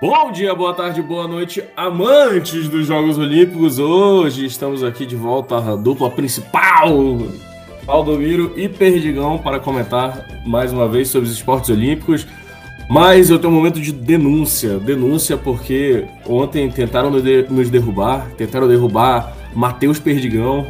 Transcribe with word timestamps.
Bom 0.00 0.32
dia, 0.32 0.54
boa 0.54 0.72
tarde, 0.72 1.02
boa 1.02 1.28
noite, 1.28 1.62
amantes 1.76 2.70
dos 2.70 2.86
Jogos 2.86 3.18
Olímpicos. 3.18 3.78
Hoje 3.78 4.46
estamos 4.46 4.82
aqui 4.82 5.04
de 5.04 5.14
volta 5.14 5.58
à 5.58 5.76
dupla 5.76 6.10
principal, 6.10 7.18
Valdomiro 7.84 8.54
e 8.56 8.66
Perdigão, 8.66 9.36
para 9.36 9.60
comentar 9.60 10.26
mais 10.46 10.72
uma 10.72 10.88
vez 10.88 11.08
sobre 11.08 11.28
os 11.28 11.34
esportes 11.34 11.68
olímpicos. 11.68 12.26
Mas 12.88 13.28
eu 13.28 13.38
tenho 13.38 13.52
um 13.52 13.56
momento 13.56 13.78
de 13.78 13.92
denúncia. 13.92 14.78
Denúncia 14.78 15.36
porque 15.36 16.06
ontem 16.26 16.70
tentaram 16.70 17.10
nos 17.10 17.68
derrubar, 17.68 18.30
tentaram 18.38 18.66
derrubar 18.66 19.36
Matheus 19.54 19.98
Perdigão. 19.98 20.66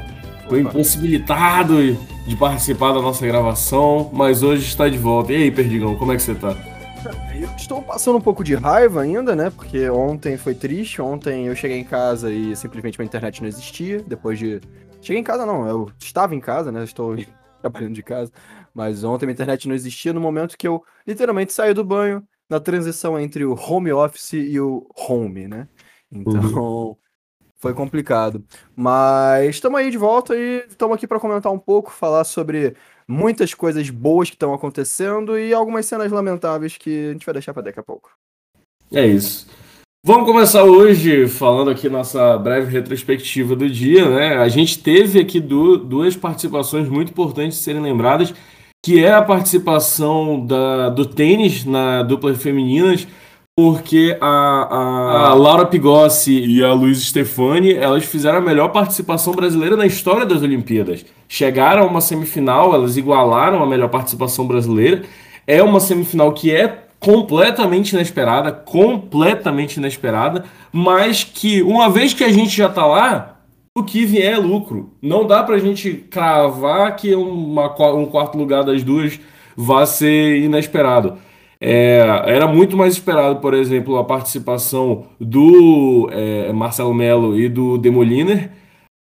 Foi 0.48 0.58
impossibilitado 0.62 1.96
de 2.26 2.34
participar 2.34 2.92
da 2.94 3.00
nossa 3.00 3.24
gravação, 3.24 4.10
mas 4.12 4.42
hoje 4.42 4.66
está 4.66 4.88
de 4.88 4.98
volta. 4.98 5.32
E 5.32 5.36
aí, 5.36 5.50
Perdigão, 5.52 5.94
como 5.94 6.10
é 6.12 6.16
que 6.16 6.22
você 6.22 6.32
está? 6.32 6.56
Eu 7.34 7.48
estou 7.56 7.82
passando 7.82 8.18
um 8.18 8.20
pouco 8.20 8.44
de 8.44 8.54
raiva 8.54 9.02
ainda, 9.02 9.34
né? 9.34 9.50
Porque 9.50 9.88
ontem 9.88 10.36
foi 10.36 10.54
triste. 10.54 11.00
Ontem 11.00 11.46
eu 11.46 11.54
cheguei 11.54 11.78
em 11.78 11.84
casa 11.84 12.30
e 12.32 12.54
simplesmente 12.54 12.98
minha 12.98 13.06
internet 13.06 13.40
não 13.40 13.48
existia. 13.48 14.02
Depois 14.02 14.38
de. 14.38 14.60
Cheguei 15.00 15.20
em 15.20 15.24
casa, 15.24 15.46
não, 15.46 15.66
eu 15.66 15.90
estava 15.98 16.34
em 16.34 16.40
casa, 16.40 16.70
né? 16.70 16.84
Estou 16.84 17.16
trabalhando 17.60 17.94
de 17.94 18.02
casa. 18.02 18.30
Mas 18.74 19.02
ontem 19.02 19.26
minha 19.26 19.34
internet 19.34 19.66
não 19.66 19.74
existia 19.74 20.12
no 20.12 20.20
momento 20.20 20.56
que 20.56 20.68
eu 20.68 20.82
literalmente 21.06 21.52
saí 21.52 21.72
do 21.72 21.84
banho, 21.84 22.22
na 22.48 22.60
transição 22.60 23.18
entre 23.18 23.44
o 23.44 23.54
home 23.54 23.92
office 23.92 24.34
e 24.34 24.60
o 24.60 24.86
home, 24.94 25.48
né? 25.48 25.68
Então. 26.12 26.40
Uhum. 26.40 26.96
Foi 27.60 27.74
complicado. 27.74 28.42
Mas 28.74 29.50
estamos 29.50 29.78
aí 29.78 29.90
de 29.90 29.98
volta 29.98 30.34
e 30.34 30.64
estamos 30.66 30.96
aqui 30.96 31.06
para 31.06 31.20
comentar 31.20 31.52
um 31.52 31.58
pouco, 31.58 31.90
falar 31.90 32.24
sobre 32.24 32.74
muitas 33.06 33.52
coisas 33.52 33.90
boas 33.90 34.30
que 34.30 34.36
estão 34.36 34.54
acontecendo 34.54 35.38
e 35.38 35.52
algumas 35.52 35.84
cenas 35.84 36.10
lamentáveis 36.10 36.78
que 36.78 37.08
a 37.08 37.12
gente 37.12 37.26
vai 37.26 37.34
deixar 37.34 37.52
para 37.52 37.64
daqui 37.64 37.78
a 37.78 37.82
pouco. 37.82 38.10
É 38.90 39.06
isso. 39.06 39.46
Vamos 40.02 40.24
começar 40.24 40.64
hoje 40.64 41.28
falando 41.28 41.70
aqui 41.70 41.86
nossa 41.90 42.38
breve 42.38 42.72
retrospectiva 42.72 43.54
do 43.54 43.68
dia, 43.68 44.08
né? 44.08 44.38
A 44.38 44.48
gente 44.48 44.82
teve 44.82 45.20
aqui 45.20 45.38
duas 45.38 46.16
participações 46.16 46.88
muito 46.88 47.10
importantes 47.10 47.58
serem 47.58 47.82
lembradas, 47.82 48.32
que 48.82 49.04
é 49.04 49.12
a 49.12 49.20
participação 49.20 50.46
da, 50.46 50.88
do 50.88 51.04
tênis 51.04 51.66
na 51.66 52.02
dupla 52.02 52.34
femininas 52.34 53.06
porque 53.62 54.16
a, 54.22 54.26
a, 54.26 55.28
a, 55.28 55.34
Laura 55.34 55.66
Pigossi 55.66 56.32
e 56.32 56.64
a 56.64 56.72
Luiz 56.72 57.04
Stefani, 57.04 57.74
elas 57.74 58.06
fizeram 58.06 58.38
a 58.38 58.40
melhor 58.40 58.68
participação 58.68 59.34
brasileira 59.34 59.76
na 59.76 59.84
história 59.84 60.24
das 60.24 60.40
Olimpíadas. 60.40 61.04
Chegaram 61.28 61.82
a 61.82 61.86
uma 61.86 62.00
semifinal, 62.00 62.74
elas 62.74 62.96
igualaram 62.96 63.62
a 63.62 63.66
melhor 63.66 63.90
participação 63.90 64.46
brasileira. 64.46 65.02
É 65.46 65.62
uma 65.62 65.78
semifinal 65.78 66.32
que 66.32 66.50
é 66.50 66.84
completamente 66.98 67.92
inesperada, 67.92 68.50
completamente 68.50 69.76
inesperada, 69.76 70.46
mas 70.72 71.22
que 71.22 71.60
uma 71.60 71.90
vez 71.90 72.14
que 72.14 72.24
a 72.24 72.32
gente 72.32 72.56
já 72.56 72.70
tá 72.70 72.86
lá, 72.86 73.40
o 73.76 73.82
que 73.82 74.06
vier 74.06 74.32
é 74.32 74.38
lucro. 74.38 74.94
Não 75.02 75.26
dá 75.26 75.42
pra 75.42 75.58
gente 75.58 75.92
cravar 76.10 76.96
que 76.96 77.14
uma, 77.14 77.66
um 77.92 78.06
quarto 78.06 78.38
lugar 78.38 78.64
das 78.64 78.82
duas 78.82 79.20
vai 79.54 79.86
ser 79.86 80.38
inesperado. 80.38 81.18
É, 81.62 82.00
era 82.24 82.46
muito 82.46 82.74
mais 82.74 82.94
esperado, 82.94 83.38
por 83.40 83.52
exemplo, 83.52 83.98
a 83.98 84.04
participação 84.04 85.04
do 85.20 86.08
é, 86.10 86.50
Marcelo 86.54 86.94
Melo 86.94 87.38
e 87.38 87.50
do 87.50 87.76
Demoliner, 87.76 88.50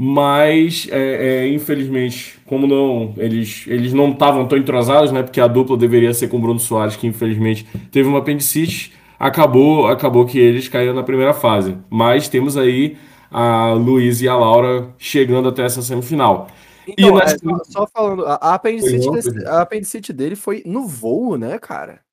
mas 0.00 0.88
é, 0.90 1.44
é 1.44 1.48
infelizmente, 1.48 2.38
como 2.46 2.66
não 2.66 3.12
eles, 3.18 3.64
eles 3.66 3.92
não 3.92 4.10
estavam 4.10 4.46
tão 4.46 4.56
entrosados, 4.56 5.12
né? 5.12 5.22
Porque 5.22 5.40
a 5.40 5.46
dupla 5.46 5.76
deveria 5.76 6.14
ser 6.14 6.28
com 6.28 6.38
o 6.38 6.40
Bruno 6.40 6.58
Soares, 6.58 6.96
que 6.96 7.06
infelizmente 7.06 7.66
teve 7.90 8.08
uma 8.08 8.20
apendicite, 8.20 8.94
acabou, 9.18 9.86
acabou 9.86 10.24
que 10.24 10.38
eles 10.38 10.66
caíram 10.66 10.94
na 10.94 11.02
primeira 11.02 11.34
fase. 11.34 11.76
Mas 11.90 12.28
temos 12.28 12.56
aí 12.56 12.96
a 13.30 13.72
Luiz 13.72 14.22
e 14.22 14.28
a 14.28 14.36
Laura 14.36 14.94
chegando 14.96 15.48
até 15.48 15.62
essa 15.62 15.82
semifinal. 15.82 16.48
Então, 16.88 17.18
é, 17.18 17.36
só 17.64 17.86
falando, 17.86 18.24
a 18.24 18.54
apendicite, 18.54 19.08
a 19.46 19.60
apendicite 19.62 20.12
dele 20.12 20.36
foi 20.36 20.62
no 20.64 20.86
voo, 20.86 21.36
né, 21.36 21.58
cara? 21.58 22.05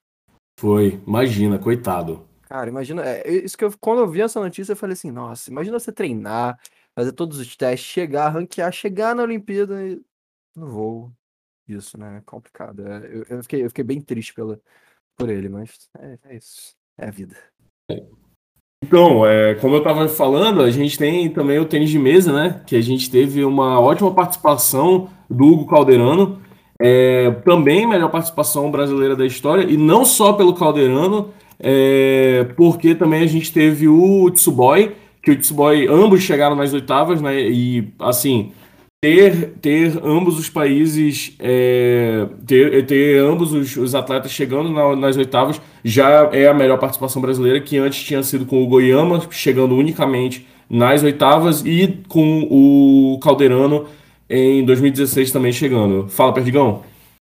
Foi, 0.59 1.01
imagina, 1.05 1.57
coitado. 1.59 2.27
Cara, 2.43 2.69
imagina, 2.69 3.03
é, 3.03 3.27
isso 3.29 3.57
que 3.57 3.63
eu, 3.63 3.73
quando 3.79 3.99
eu 3.99 4.07
vi 4.07 4.21
essa 4.21 4.39
notícia, 4.39 4.73
eu 4.73 4.77
falei 4.77 4.93
assim, 4.93 5.11
nossa, 5.11 5.49
imagina 5.49 5.79
você 5.79 5.91
treinar, 5.91 6.59
fazer 6.95 7.11
todos 7.11 7.39
os 7.39 7.55
testes, 7.55 7.89
chegar, 7.89 8.29
ranquear, 8.29 8.71
chegar 8.71 9.15
na 9.15 9.23
Olimpíada 9.23 9.85
e 9.85 9.99
no 10.55 10.67
voo. 10.67 11.11
Isso, 11.67 11.97
né? 11.97 12.17
É 12.17 12.21
complicado. 12.21 12.87
É, 12.87 13.05
eu, 13.07 13.25
eu, 13.29 13.43
fiquei, 13.43 13.63
eu 13.63 13.69
fiquei 13.69 13.83
bem 13.83 14.01
triste 14.01 14.33
pela, 14.33 14.59
por 15.15 15.29
ele, 15.29 15.49
mas 15.49 15.89
é, 15.97 16.17
é 16.25 16.35
isso. 16.35 16.75
É 16.97 17.07
a 17.07 17.11
vida. 17.11 17.35
Então, 18.83 19.25
é, 19.25 19.55
como 19.55 19.75
eu 19.75 19.79
estava 19.79 20.07
falando, 20.09 20.61
a 20.61 20.69
gente 20.69 20.97
tem 20.97 21.31
também 21.31 21.57
o 21.57 21.65
tênis 21.65 21.89
de 21.89 21.97
mesa, 21.97 22.33
né? 22.33 22.63
Que 22.67 22.75
a 22.75 22.81
gente 22.81 23.09
teve 23.09 23.43
uma 23.43 23.79
ótima 23.79 24.13
participação 24.13 25.09
do 25.29 25.45
Hugo 25.45 25.67
Calderano. 25.67 26.41
É, 26.81 27.31
também 27.45 27.87
melhor 27.87 28.09
participação 28.09 28.69
brasileira 28.69 29.15
da 29.15 29.25
história, 29.25 29.63
e 29.63 29.77
não 29.77 30.03
só 30.03 30.33
pelo 30.33 30.53
Calderano, 30.53 31.29
é, 31.59 32.45
porque 32.55 32.95
também 32.95 33.21
a 33.23 33.27
gente 33.27 33.51
teve 33.53 33.87
o 33.87 34.29
Tsuboy, 34.31 34.91
que 35.21 35.31
o 35.31 35.35
Tsuboy, 35.35 35.87
ambos 35.87 36.21
chegaram 36.21 36.55
nas 36.55 36.73
oitavas, 36.73 37.21
né? 37.21 37.39
E 37.39 37.93
assim, 37.99 38.51
ter, 39.03 39.55
ter 39.61 39.99
ambos 40.03 40.39
os 40.39 40.49
países, 40.49 41.35
é, 41.39 42.25
ter, 42.47 42.85
ter 42.85 43.19
ambos 43.19 43.53
os, 43.53 43.75
os 43.75 43.95
atletas 43.95 44.31
chegando 44.31 44.69
na, 44.69 44.95
nas 44.95 45.17
oitavas 45.17 45.61
já 45.83 46.29
é 46.31 46.47
a 46.47 46.53
melhor 46.53 46.79
participação 46.79 47.21
brasileira, 47.21 47.59
que 47.59 47.77
antes 47.77 48.01
tinha 48.01 48.23
sido 48.23 48.45
com 48.45 48.63
o 48.63 48.67
Goiama, 48.67 49.21
chegando 49.29 49.75
unicamente 49.75 50.47
nas 50.69 51.03
oitavas, 51.03 51.63
e 51.65 51.99
com 52.07 52.47
o 52.49 53.19
Calderano 53.19 53.85
em 54.37 54.65
2016 54.65 55.31
também 55.31 55.51
chegando. 55.51 56.07
Fala, 56.09 56.33
Perdigão. 56.33 56.83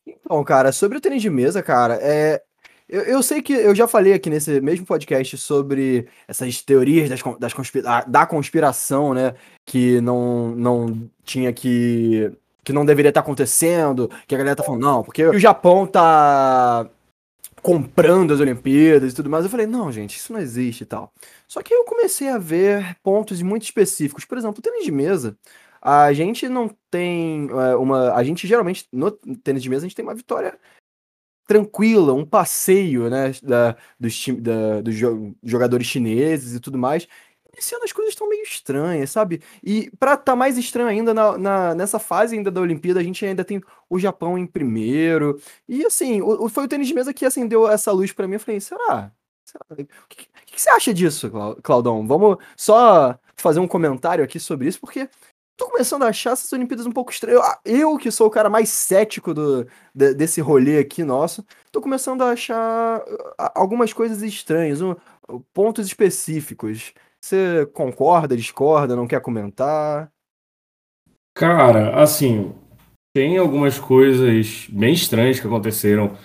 Então, 0.07 0.43
cara, 0.45 0.73
sobre 0.73 0.99
o 0.99 1.01
tênis 1.01 1.23
de 1.23 1.31
mesa, 1.31 1.63
cara, 1.63 1.99
é, 2.01 2.43
eu, 2.89 3.03
eu, 3.03 3.23
sei 3.23 3.41
que 3.41 3.53
eu 3.53 3.75
já 3.75 3.89
falei 3.89 4.13
aqui 4.13 4.29
nesse 4.29 4.61
mesmo 4.61 4.85
podcast 4.85 5.39
sobre 5.39 6.07
essas 6.29 6.61
teorias 6.63 7.09
das, 7.09 7.23
das 7.39 7.55
conspira 7.55 8.05
da 8.07 8.27
conspiração, 8.27 9.15
né? 9.15 9.35
Que 9.65 10.01
não, 10.01 10.51
não 10.55 11.11
tinha 11.25 11.53
que. 11.53 12.31
que 12.63 12.73
não 12.73 12.85
deveria 12.85 13.09
estar 13.09 13.21
acontecendo, 13.21 14.11
que 14.27 14.35
a 14.35 14.39
galera 14.39 14.57
tá 14.57 14.63
falando, 14.63 14.83
não, 14.83 15.03
porque 15.03 15.25
o 15.25 15.39
Japão 15.39 15.87
tá 15.87 16.87
comprando 17.63 18.35
as 18.35 18.41
Olimpíadas 18.41 19.13
e 19.13 19.17
tudo 19.17 19.31
mais. 19.31 19.45
Eu 19.45 19.51
falei, 19.51 19.67
não, 19.67 19.91
gente, 19.91 20.17
isso 20.17 20.33
não 20.33 20.41
existe 20.41 20.83
e 20.83 20.87
tal. 20.87 21.13
Só 21.49 21.63
que 21.63 21.73
eu 21.73 21.85
comecei 21.85 22.29
a 22.29 22.39
ver 22.39 22.97
pontos 23.03 23.41
muito 23.41 23.63
específicos. 23.63 24.25
Por 24.25 24.37
exemplo, 24.37 24.59
o 24.59 24.63
tênis 24.63 24.85
de 24.85 24.93
mesa. 24.93 25.37
A 25.83 26.13
gente 26.13 26.49
não 26.49 26.71
tem 26.89 27.49
é, 27.51 27.75
uma. 27.75 28.15
A 28.15 28.23
gente 28.23 28.47
geralmente, 28.47 28.87
no 28.93 29.11
tênis 29.11 29.63
de 29.63 29.69
mesa, 29.69 29.85
a 29.85 29.89
gente 29.89 29.97
tem 29.97 30.05
uma 30.05 30.15
vitória 30.15 30.57
tranquila, 31.45 32.15
um 32.15 32.25
passeio, 32.25 33.11
né? 33.11 33.33
Da, 33.43 33.77
dos, 33.99 34.27
da, 34.39 34.81
dos 34.81 34.95
jogadores 35.43 35.87
chineses 35.89 36.55
e 36.55 36.61
tudo 36.61 36.79
mais. 36.79 37.09
Esse 37.57 37.75
ano 37.75 37.85
as 37.85 37.93
coisas 37.93 38.15
estão 38.15 38.29
meio 38.29 38.43
estranhas, 38.45 39.11
sabe? 39.11 39.43
E 39.63 39.91
para 39.99 40.17
tá 40.17 40.35
mais 40.37 40.57
estranho 40.57 40.89
ainda, 40.89 41.13
na, 41.13 41.37
na, 41.37 41.75
nessa 41.75 41.99
fase 41.99 42.37
ainda 42.37 42.51
da 42.51 42.61
Olimpíada, 42.61 43.01
a 43.01 43.03
gente 43.03 43.25
ainda 43.27 43.45
tem 43.45 43.61
o 43.91 43.99
Japão 43.99 44.39
em 44.39 44.47
primeiro. 44.47 45.39
E 45.69 45.85
assim, 45.85 46.23
o, 46.23 46.49
foi 46.49 46.65
o 46.65 46.69
tênis 46.69 46.89
de 46.89 46.95
mesa 46.95 47.13
que 47.13 47.27
acendeu 47.27 47.69
essa 47.69 47.93
luz 47.93 48.13
para 48.13 48.27
mim. 48.29 48.35
Eu 48.35 48.41
falei, 48.41 48.61
será? 48.61 49.13
O 49.71 49.75
que, 49.75 49.85
que, 50.09 50.27
que, 50.47 50.61
você 50.61 50.71
acha 50.71 50.95
disso, 50.95 51.31
Claudão? 51.63 52.07
Vamos 52.07 52.39
só 52.57 53.19
fazer 53.37 53.61
um 53.61 53.69
comentário 53.69 54.25
aqui 54.25 54.41
sobre 54.41 54.69
isso, 54.69 54.81
porque 54.81 55.09
tô 55.63 55.71
começando 55.71 56.03
a 56.03 56.09
achar 56.09 56.33
essas 56.33 56.53
Olimpíadas 56.53 56.87
um 56.87 56.93
pouco 56.93 57.13
estranhas. 57.13 57.41
Eu, 57.65 57.97
que 57.97 58.11
sou 58.11 58.27
o 58.27 58.31
cara 58.31 58.51
mais 58.51 58.69
cético 58.69 59.33
do, 59.33 59.67
de, 59.95 60.13
desse 60.15 60.41
rolê 60.41 60.79
aqui 60.79 61.05
nosso, 61.05 61.45
tô 61.71 61.81
começando 61.81 62.23
a 62.23 62.31
achar 62.31 63.03
algumas 63.55 63.93
coisas 63.93 64.23
estranhas, 64.23 64.81
um, 64.81 64.97
pontos 65.55 65.87
específicos. 65.87 66.93
Você 67.21 67.67
concorda, 67.73 68.37
discorda, 68.37 68.97
não 68.97 69.07
quer 69.07 69.21
comentar? 69.21 70.11
Cara, 71.35 72.03
assim, 72.03 72.53
tem 73.15 73.39
algumas 73.39 73.79
coisas 73.79 74.67
bem 74.69 74.93
estranhas 74.93 75.39
que 75.39 75.47
aconteceram 75.47 76.17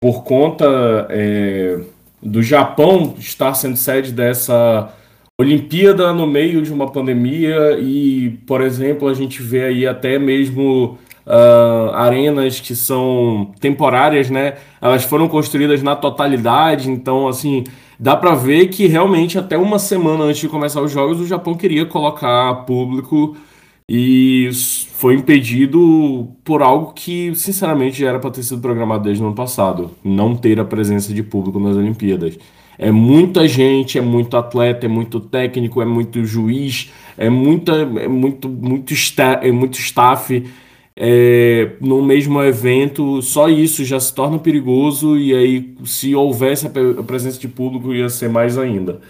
por 0.00 0.22
conta 0.22 1.08
é, 1.10 1.80
do 2.22 2.42
Japão 2.42 3.16
estar 3.18 3.54
sendo 3.54 3.76
sede 3.76 4.12
dessa 4.12 4.94
Olimpíada 5.36 6.12
no 6.12 6.28
meio 6.28 6.62
de 6.62 6.72
uma 6.72 6.92
pandemia 6.92 7.76
e, 7.80 8.38
por 8.46 8.60
exemplo, 8.60 9.08
a 9.08 9.14
gente 9.14 9.42
vê 9.42 9.64
aí 9.64 9.86
até 9.86 10.16
mesmo 10.16 10.96
uh, 11.26 11.90
arenas 11.92 12.60
que 12.60 12.76
são 12.76 13.52
temporárias, 13.58 14.30
né? 14.30 14.54
Elas 14.80 15.02
foram 15.02 15.26
construídas 15.26 15.82
na 15.82 15.96
totalidade, 15.96 16.88
então, 16.88 17.26
assim, 17.26 17.64
dá 17.98 18.16
para 18.16 18.36
ver 18.36 18.68
que 18.68 18.86
realmente 18.86 19.36
até 19.36 19.58
uma 19.58 19.80
semana 19.80 20.22
antes 20.22 20.40
de 20.40 20.48
começar 20.48 20.80
os 20.80 20.92
jogos 20.92 21.20
o 21.20 21.26
Japão 21.26 21.56
queria 21.56 21.84
colocar 21.84 22.64
público 22.64 23.36
e 23.88 24.50
foi 24.92 25.14
impedido 25.14 26.28
por 26.44 26.62
algo 26.62 26.92
que, 26.92 27.34
sinceramente, 27.34 28.00
já 28.00 28.08
era 28.10 28.20
para 28.20 28.30
ter 28.30 28.44
sido 28.44 28.60
programado 28.62 29.02
desde 29.02 29.22
o 29.22 29.26
ano 29.26 29.34
passado, 29.34 29.90
não 30.04 30.36
ter 30.36 30.60
a 30.60 30.64
presença 30.64 31.12
de 31.12 31.24
público 31.24 31.58
nas 31.58 31.76
Olimpíadas. 31.76 32.38
É 32.78 32.90
muita 32.90 33.46
gente, 33.46 33.98
é 33.98 34.00
muito 34.00 34.36
atleta, 34.36 34.86
é 34.86 34.88
muito 34.88 35.20
técnico, 35.20 35.80
é 35.80 35.84
muito 35.84 36.24
juiz, 36.24 36.92
é 37.16 37.30
muita, 37.30 37.72
é 37.72 38.08
muito, 38.08 38.48
muito, 38.48 38.92
é 39.42 39.52
muito 39.52 39.78
staff 39.78 40.44
é, 40.96 41.72
no 41.80 42.02
mesmo 42.02 42.42
evento. 42.42 43.22
Só 43.22 43.48
isso 43.48 43.84
já 43.84 43.98
se 44.00 44.14
torna 44.14 44.38
perigoso 44.38 45.16
e 45.18 45.34
aí 45.34 45.74
se 45.84 46.14
houvesse 46.14 46.66
a 46.66 47.02
presença 47.02 47.38
de 47.38 47.48
público 47.48 47.92
ia 47.94 48.08
ser 48.08 48.28
mais 48.28 48.58
ainda. 48.58 49.00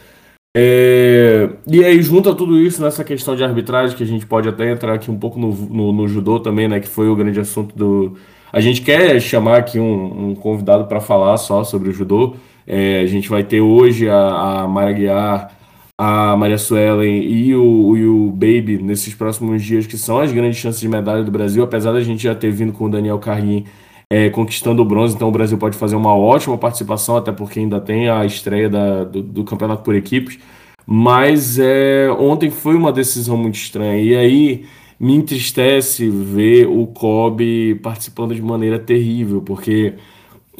É, 0.56 1.50
e 1.66 1.84
aí 1.84 2.00
junta 2.00 2.32
tudo 2.32 2.60
isso 2.60 2.80
nessa 2.80 3.02
questão 3.02 3.34
de 3.34 3.42
arbitragem, 3.42 3.96
que 3.96 4.04
a 4.04 4.06
gente 4.06 4.24
pode 4.24 4.48
até 4.48 4.70
entrar 4.70 4.94
aqui 4.94 5.10
um 5.10 5.18
pouco 5.18 5.38
no, 5.38 5.52
no, 5.52 5.92
no 5.92 6.06
judô 6.08 6.38
também, 6.38 6.68
né? 6.68 6.78
Que 6.80 6.88
foi 6.88 7.08
o 7.08 7.16
grande 7.16 7.40
assunto 7.40 7.76
do. 7.76 8.16
A 8.52 8.60
gente 8.60 8.82
quer 8.82 9.20
chamar 9.20 9.58
aqui 9.58 9.80
um, 9.80 10.30
um 10.30 10.34
convidado 10.36 10.86
para 10.86 11.00
falar 11.00 11.36
só 11.38 11.64
sobre 11.64 11.88
o 11.88 11.92
judô. 11.92 12.36
É, 12.66 13.00
a 13.00 13.06
gente 13.06 13.28
vai 13.28 13.44
ter 13.44 13.60
hoje 13.60 14.08
a, 14.08 14.62
a 14.62 14.68
Mara 14.68 14.92
Guiar, 14.92 15.50
a 15.98 16.36
Maria 16.36 16.58
Suelen 16.58 17.22
e 17.22 17.54
o, 17.54 17.96
e 17.96 18.06
o 18.06 18.30
Baby 18.30 18.80
nesses 18.82 19.14
próximos 19.14 19.62
dias, 19.62 19.86
que 19.86 19.96
são 19.96 20.18
as 20.18 20.32
grandes 20.32 20.58
chances 20.58 20.80
de 20.80 20.88
medalha 20.88 21.22
do 21.22 21.30
Brasil, 21.30 21.62
apesar 21.62 21.92
da 21.92 22.02
gente 22.02 22.22
já 22.22 22.34
ter 22.34 22.50
vindo 22.50 22.72
com 22.72 22.86
o 22.86 22.90
Daniel 22.90 23.18
Carguin 23.18 23.64
é, 24.10 24.28
conquistando 24.30 24.82
o 24.82 24.84
bronze, 24.84 25.14
então 25.14 25.28
o 25.28 25.32
Brasil 25.32 25.58
pode 25.58 25.76
fazer 25.76 25.96
uma 25.96 26.14
ótima 26.14 26.58
participação, 26.58 27.16
até 27.16 27.32
porque 27.32 27.58
ainda 27.60 27.80
tem 27.80 28.08
a 28.08 28.24
estreia 28.24 28.68
da, 28.68 29.04
do, 29.04 29.22
do, 29.22 29.44
campeonato 29.44 29.82
por 29.82 29.94
equipes. 29.94 30.38
Mas 30.86 31.58
é, 31.58 32.10
ontem 32.18 32.50
foi 32.50 32.74
uma 32.76 32.92
decisão 32.92 33.36
muito 33.36 33.56
estranha. 33.56 33.98
E 33.98 34.14
aí 34.14 34.66
me 35.00 35.14
entristece 35.14 36.08
ver 36.08 36.66
o 36.66 36.86
Kobe 36.86 37.74
participando 37.76 38.34
de 38.34 38.42
maneira 38.42 38.78
terrível, 38.78 39.40
porque 39.42 39.94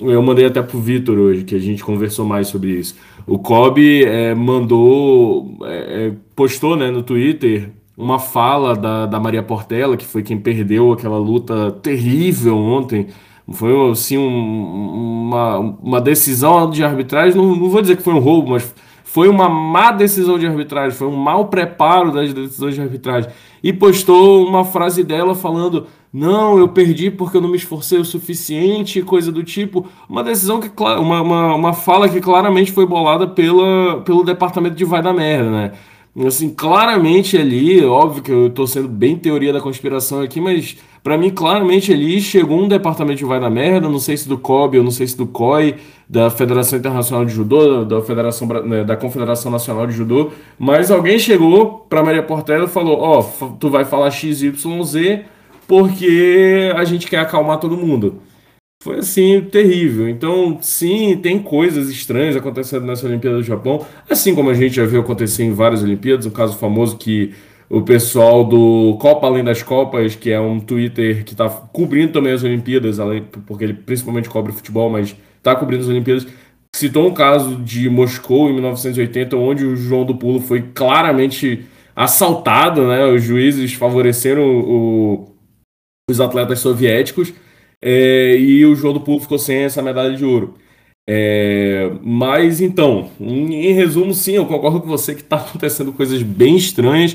eu 0.01 0.23
mandei 0.23 0.47
até 0.47 0.63
pro 0.63 0.79
Vitor 0.79 1.19
hoje, 1.19 1.45
que 1.45 1.55
a 1.55 1.59
gente 1.59 1.85
conversou 1.85 2.25
mais 2.25 2.49
sobre 2.49 2.71
isso. 2.73 2.97
O 3.27 3.39
Kobe 3.39 4.05
é, 4.05 4.35
mandou, 4.35 5.57
é, 5.65 6.07
é 6.07 6.13
postou 6.35 6.77
né, 6.77 6.91
no 6.91 7.03
Twitter 7.03 7.71
uma 7.97 8.19
fala 8.19 8.75
da, 8.75 9.07
da 9.07 9.21
Maria 9.21 9.43
Portela, 9.43 9.97
que 9.97 10.05
foi 10.05 10.23
quem 10.23 10.39
perdeu 10.39 10.93
aquela 10.93 11.19
luta 11.19 11.71
terrível 11.71 12.57
ontem 12.57 13.09
foi 13.53 13.91
assim 13.91 14.17
um, 14.17 15.27
uma, 15.27 15.59
uma 15.59 16.01
decisão 16.01 16.71
de 16.71 16.83
arbitragem, 16.83 17.37
não, 17.37 17.55
não 17.55 17.69
vou 17.69 17.83
dizer 17.83 17.97
que 17.97 18.03
foi 18.03 18.15
um 18.15 18.19
roubo, 18.19 18.51
mas 18.51 18.75
foi 19.15 19.29
uma 19.29 19.49
má 19.49 19.93
decisão 19.93 20.37
de 20.37 20.45
arbitragem, 20.45 20.99
foi 20.99 21.07
um 21.07 21.15
mau 21.15 21.47
preparo 21.47 22.11
das 22.11 22.35
decisões 22.35 22.75
de 22.75 22.81
arbitragem. 22.81 23.31
E 23.63 23.73
postou 23.73 24.45
uma 24.45 24.65
frase 24.65 25.05
dela 25.05 25.37
falando: 25.37 25.87
Não, 26.13 26.59
eu 26.59 26.67
perdi 26.67 27.13
porque 27.13 27.37
eu 27.37 27.41
não 27.41 27.49
me 27.49 27.57
esforcei 27.57 27.97
o 28.01 28.05
suficiente, 28.05 29.01
coisa 29.03 29.31
do 29.31 29.45
tipo. 29.45 29.87
Uma 30.09 30.25
decisão 30.25 30.59
que, 30.59 30.69
uma, 30.83 31.23
uma, 31.23 31.55
uma 31.55 31.73
fala 31.73 32.09
que 32.09 32.21
claramente 32.21 32.73
foi 32.73 32.87
bolada 32.87 33.29
pela, 33.29 34.01
pelo 34.01 34.25
departamento 34.25 34.75
de 34.75 34.85
vai 34.85 35.01
da 35.01 35.13
merda, 35.13 35.49
né? 35.49 35.73
Assim, 36.17 36.49
claramente 36.51 37.37
ali, 37.37 37.85
óbvio 37.85 38.23
que 38.23 38.31
eu 38.31 38.49
tô 38.49 38.69
sendo 38.69 38.87
bem 38.87 39.17
teoria 39.17 39.53
da 39.53 39.61
conspiração 39.61 40.21
aqui, 40.21 40.41
mas 40.41 40.77
para 41.03 41.19
mim, 41.19 41.29
claramente 41.29 41.93
ali 41.93 42.21
chegou 42.21 42.63
um 42.63 42.69
departamento 42.69 43.19
de 43.19 43.25
vai 43.25 43.41
da 43.41 43.51
merda, 43.51 43.89
não 43.89 43.99
sei 43.99 44.17
se 44.17 44.29
do 44.29 44.39
COB 44.39 44.79
ou 44.79 44.85
não 44.85 44.93
sei 44.93 45.09
se 45.09 45.17
do 45.17 45.27
COI, 45.27 45.75
da 46.09 46.31
Federação 46.31 46.79
Internacional 46.79 47.25
de 47.25 47.33
Judô, 47.35 47.85
da 47.85 48.01
Federação 48.01 48.47
né, 48.47 48.85
da 48.85 48.97
Confederação 48.97 49.51
Nacional 49.51 49.89
de 49.89 49.93
Judô, 49.93 50.31
mas 50.57 50.91
alguém 50.91 51.19
chegou 51.19 51.85
para 51.91 52.03
Maria 52.03 52.23
Portela 52.23 52.67
e 52.67 52.69
falou: 52.69 52.99
"Ó, 53.01 53.21
oh, 53.21 53.47
tu 53.59 53.69
vai 53.69 53.85
falar 53.85 54.11
XYZ 54.11 54.55
porque 55.67 56.73
a 56.77 56.85
gente 56.85 57.09
quer 57.09 57.19
acalmar 57.19 57.59
todo 57.59 57.77
mundo". 57.77 58.21
Foi 58.85 58.99
assim, 58.99 59.41
terrível. 59.41 60.07
Então, 60.07 60.59
sim, 60.61 61.17
tem 61.17 61.39
coisas 61.39 61.89
estranhas 61.89 62.37
acontecendo 62.37 62.85
nessa 62.85 63.07
Olimpíada 63.07 63.39
do 63.39 63.43
Japão, 63.43 63.87
assim 64.11 64.35
como 64.35 64.51
a 64.51 64.55
gente 64.55 64.77
já 64.77 64.85
viu 64.85 65.01
acontecer 65.01 65.43
em 65.43 65.55
várias 65.55 65.83
Olimpíadas, 65.83 66.27
o 66.27 66.31
caso 66.31 66.59
famoso 66.59 66.99
que 66.99 67.33
o 67.71 67.81
pessoal 67.81 68.45
do 68.45 68.99
Copa 69.01 69.27
Além 69.27 69.43
das 69.43 69.63
Copas, 69.63 70.15
que 70.15 70.31
é 70.31 70.39
um 70.39 70.61
Twitter 70.61 71.25
que 71.25 71.33
está 71.33 71.49
cobrindo 71.49 72.13
também 72.13 72.35
as 72.35 72.45
Olimpíadas, 72.45 72.99
porque 73.47 73.65
ele 73.65 73.73
principalmente 73.73 74.29
cobre 74.29 74.53
futebol, 74.53 74.91
mas 74.91 75.17
está 75.39 75.57
cobrindo 75.57 75.83
as 75.83 75.89
Olimpíadas, 75.89 76.27
citou 76.77 77.09
um 77.09 77.15
caso 77.15 77.57
de 77.57 77.89
Moscou 77.89 78.51
em 78.51 78.53
1980, 78.53 79.35
onde 79.35 79.65
o 79.65 79.75
João 79.77 80.05
do 80.05 80.15
Pulo 80.15 80.41
foi 80.41 80.61
claramente 80.61 81.65
assaltado, 81.97 82.87
né? 82.87 83.07
Os 83.07 83.23
juízes 83.23 83.73
favoreceram 83.73 84.43
o, 84.47 85.35
os 86.11 86.21
atletas 86.21 86.59
soviéticos 86.59 87.33
é, 87.87 88.35
e 88.39 88.65
o 88.65 88.75
João 88.75 88.95
do 88.95 89.01
Pulo 89.01 89.21
ficou 89.21 89.39
sem 89.39 89.59
essa 89.59 89.83
medalha 89.83 90.17
de 90.17 90.25
ouro. 90.25 90.55
É, 91.07 91.93
mas 92.03 92.63
então, 92.63 93.11
em, 93.21 93.67
em, 93.67 93.73
resumo, 93.75 94.15
sim, 94.15 94.33
eu 94.33 94.47
concordo 94.47 94.81
com 94.81 94.89
você 94.89 95.15
que 95.15 95.21
está 95.21 95.37
acontecendo 95.45 95.93
coisas 95.93 96.23
bem 96.23 96.57
estranhas. 96.57 97.15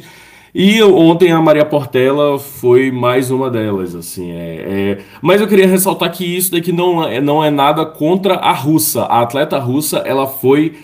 E 0.54 0.81
ontem 0.83 1.31
a 1.31 1.42
Maria 1.42 1.66
Portela 1.66 2.38
foi 2.39 2.92
mais 2.92 3.31
uma 3.31 3.50
delas, 3.50 3.95
assim. 3.95 4.31
É, 4.31 4.98
é... 5.00 5.04
Mas 5.21 5.42
eu 5.42 5.48
queria 5.48 5.68
ressaltar 5.68 6.12
que 6.12 6.24
isso 6.25 6.51
daqui 6.51 6.71
não 6.71 7.04
é, 7.04 7.19
não 7.19 7.44
é 7.44 7.50
nada 7.50 7.86
contra 7.86 8.36
a 8.36 8.51
russa. 8.51 9.04
A 9.04 9.21
atleta 9.21 9.57
russa, 9.60 10.00
ela 10.00 10.27
foi 10.27 10.75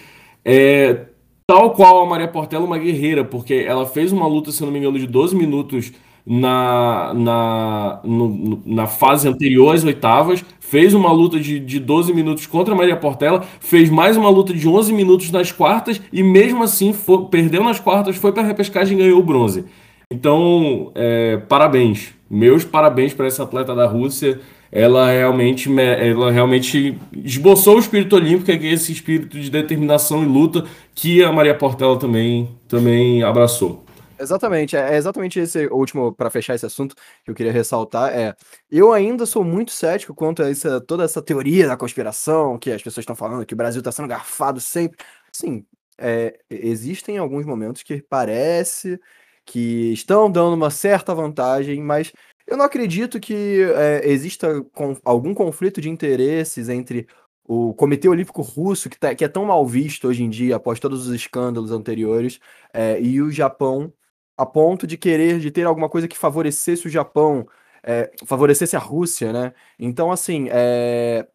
é, 0.43 1.05
tal 1.47 1.71
qual 1.71 2.01
a 2.01 2.05
Maria 2.07 2.27
Portela, 2.27 2.65
uma 2.65 2.77
guerreira, 2.77 3.23
porque 3.23 3.65
ela 3.67 3.85
fez 3.85 4.11
uma 4.11 4.27
luta, 4.27 4.51
se 4.51 4.63
não 4.63 4.71
me 4.71 4.79
engano, 4.79 4.97
de 4.99 5.07
12 5.07 5.35
minutos 5.35 5.91
na, 6.25 7.13
na, 7.13 7.99
no, 8.03 8.61
na 8.65 8.87
fase 8.87 9.27
anterior 9.27 9.75
às 9.75 9.83
oitavas, 9.83 10.43
fez 10.59 10.93
uma 10.93 11.11
luta 11.11 11.39
de, 11.39 11.59
de 11.59 11.79
12 11.79 12.13
minutos 12.13 12.47
contra 12.47 12.73
a 12.73 12.77
Maria 12.77 12.95
Portela, 12.95 13.43
fez 13.59 13.89
mais 13.89 14.17
uma 14.17 14.29
luta 14.29 14.53
de 14.53 14.67
11 14.67 14.91
minutos 14.91 15.29
nas 15.31 15.51
quartas 15.51 16.01
e 16.11 16.23
mesmo 16.23 16.63
assim 16.63 16.93
foi, 16.93 17.25
perdeu 17.25 17.63
nas 17.63 17.79
quartas, 17.79 18.15
foi 18.15 18.31
para 18.31 18.41
a 18.41 18.47
repescagem 18.47 18.97
e 18.97 19.03
ganhou 19.03 19.19
o 19.19 19.23
bronze. 19.23 19.65
Então, 20.11 20.91
é, 20.95 21.37
parabéns. 21.37 22.13
Meus 22.29 22.63
parabéns 22.63 23.13
para 23.13 23.27
essa 23.27 23.43
atleta 23.43 23.75
da 23.75 23.85
Rússia. 23.85 24.39
Ela 24.71 25.11
realmente, 25.11 25.69
ela 25.79 26.31
realmente 26.31 26.97
esboçou 27.23 27.75
o 27.75 27.79
espírito 27.79 28.15
olímpico, 28.15 28.51
é 28.51 28.55
esse 28.73 28.91
espírito 28.91 29.39
de 29.39 29.49
determinação 29.49 30.21
e 30.23 30.25
luta 30.25 30.65
que 30.93 31.23
a 31.23 31.31
Maria 31.31 31.53
Portela 31.53 31.97
também, 31.97 32.49
também 32.67 33.23
abraçou. 33.23 33.84
Exatamente, 34.17 34.77
é, 34.77 34.93
é 34.93 34.95
exatamente 34.95 35.39
esse 35.39 35.67
último, 35.67 36.13
para 36.13 36.29
fechar 36.29 36.55
esse 36.55 36.65
assunto, 36.65 36.95
que 37.23 37.29
eu 37.29 37.35
queria 37.35 37.51
ressaltar, 37.51 38.13
é, 38.13 38.33
eu 38.71 38.93
ainda 38.93 39.25
sou 39.25 39.43
muito 39.43 39.71
cético 39.71 40.15
quanto 40.15 40.41
a 40.41 40.49
essa, 40.49 40.79
toda 40.79 41.03
essa 41.03 41.21
teoria 41.21 41.67
da 41.67 41.75
conspiração, 41.75 42.57
que 42.57 42.71
as 42.71 42.81
pessoas 42.81 43.03
estão 43.03 43.15
falando 43.15 43.45
que 43.45 43.53
o 43.53 43.57
Brasil 43.57 43.79
está 43.79 43.91
sendo 43.91 44.07
garfado 44.07 44.61
sempre, 44.61 44.97
sim, 45.33 45.65
é, 45.97 46.39
existem 46.49 47.17
alguns 47.17 47.45
momentos 47.45 47.83
que 47.83 48.01
parece 48.01 48.99
que 49.45 49.91
estão 49.93 50.31
dando 50.31 50.53
uma 50.55 50.69
certa 50.71 51.13
vantagem, 51.13 51.81
mas 51.81 52.13
eu 52.47 52.57
não 52.57 52.65
acredito 52.65 53.19
que 53.19 53.61
é, 53.75 54.07
exista 54.09 54.61
com, 54.73 54.97
algum 55.03 55.33
conflito 55.33 55.81
de 55.81 55.89
interesses 55.89 56.69
entre 56.69 57.07
o 57.47 57.73
Comitê 57.73 58.07
Olímpico 58.09 58.41
Russo, 58.41 58.89
que, 58.89 58.97
tá, 58.99 59.13
que, 59.13 59.23
é 59.23 59.27
tão 59.27 59.45
mal 59.45 59.65
visto 59.67 60.07
hoje 60.07 60.23
em 60.23 60.29
dia, 60.29 60.55
após 60.55 60.79
todos 60.79 61.07
os 61.07 61.13
escândalos 61.13 61.71
anteriores, 61.71 62.39
é, 62.73 62.99
e 63.01 63.21
o 63.21 63.31
Japão, 63.31 63.93
a 64.37 64.45
ponto 64.45 64.85
de 64.87 64.97
querer, 64.97 65.39
de 65.39 65.51
ter 65.51 65.65
alguma 65.65 65.89
coisa 65.89 66.07
que 66.07 66.17
favorecesse 66.17 66.87
o 66.87 66.89
Japão, 66.89 67.47
é, 67.83 68.11
favorecesse 68.25 68.75
a 68.75 68.79
Rússia, 68.79 69.31
né? 69.31 69.53
Então, 69.79 70.11
assim, 70.11 70.47
é... 70.51 71.27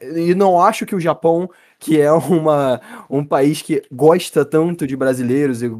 e 0.00 0.34
não 0.34 0.60
acho 0.60 0.86
que 0.86 0.94
o 0.94 1.00
Japão, 1.00 1.48
que 1.78 2.00
é 2.00 2.10
uma, 2.12 2.80
um 3.08 3.24
país 3.24 3.62
que 3.62 3.82
gosta 3.92 4.44
tanto 4.44 4.86
de 4.86 4.96
brasileiros, 4.96 5.62
e, 5.62 5.70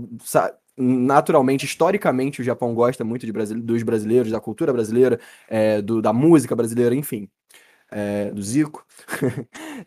naturalmente, 0.77 1.65
historicamente, 1.67 2.41
o 2.41 2.45
Japão 2.45 2.75
gosta 2.75 3.05
muito 3.05 3.27
de 3.27 3.33
brasile... 3.33 3.61
dos 3.63 3.83
brasileiros, 3.83 4.31
da 4.33 4.41
cultura 4.41 4.73
brasileira, 4.73 5.21
é, 5.49 5.83
do, 5.83 6.01
da 6.03 6.13
música 6.13 6.57
brasileira, 6.57 6.95
enfim, 6.95 7.29
é, 7.91 8.31
do 8.31 8.43
Zico. 8.43 8.87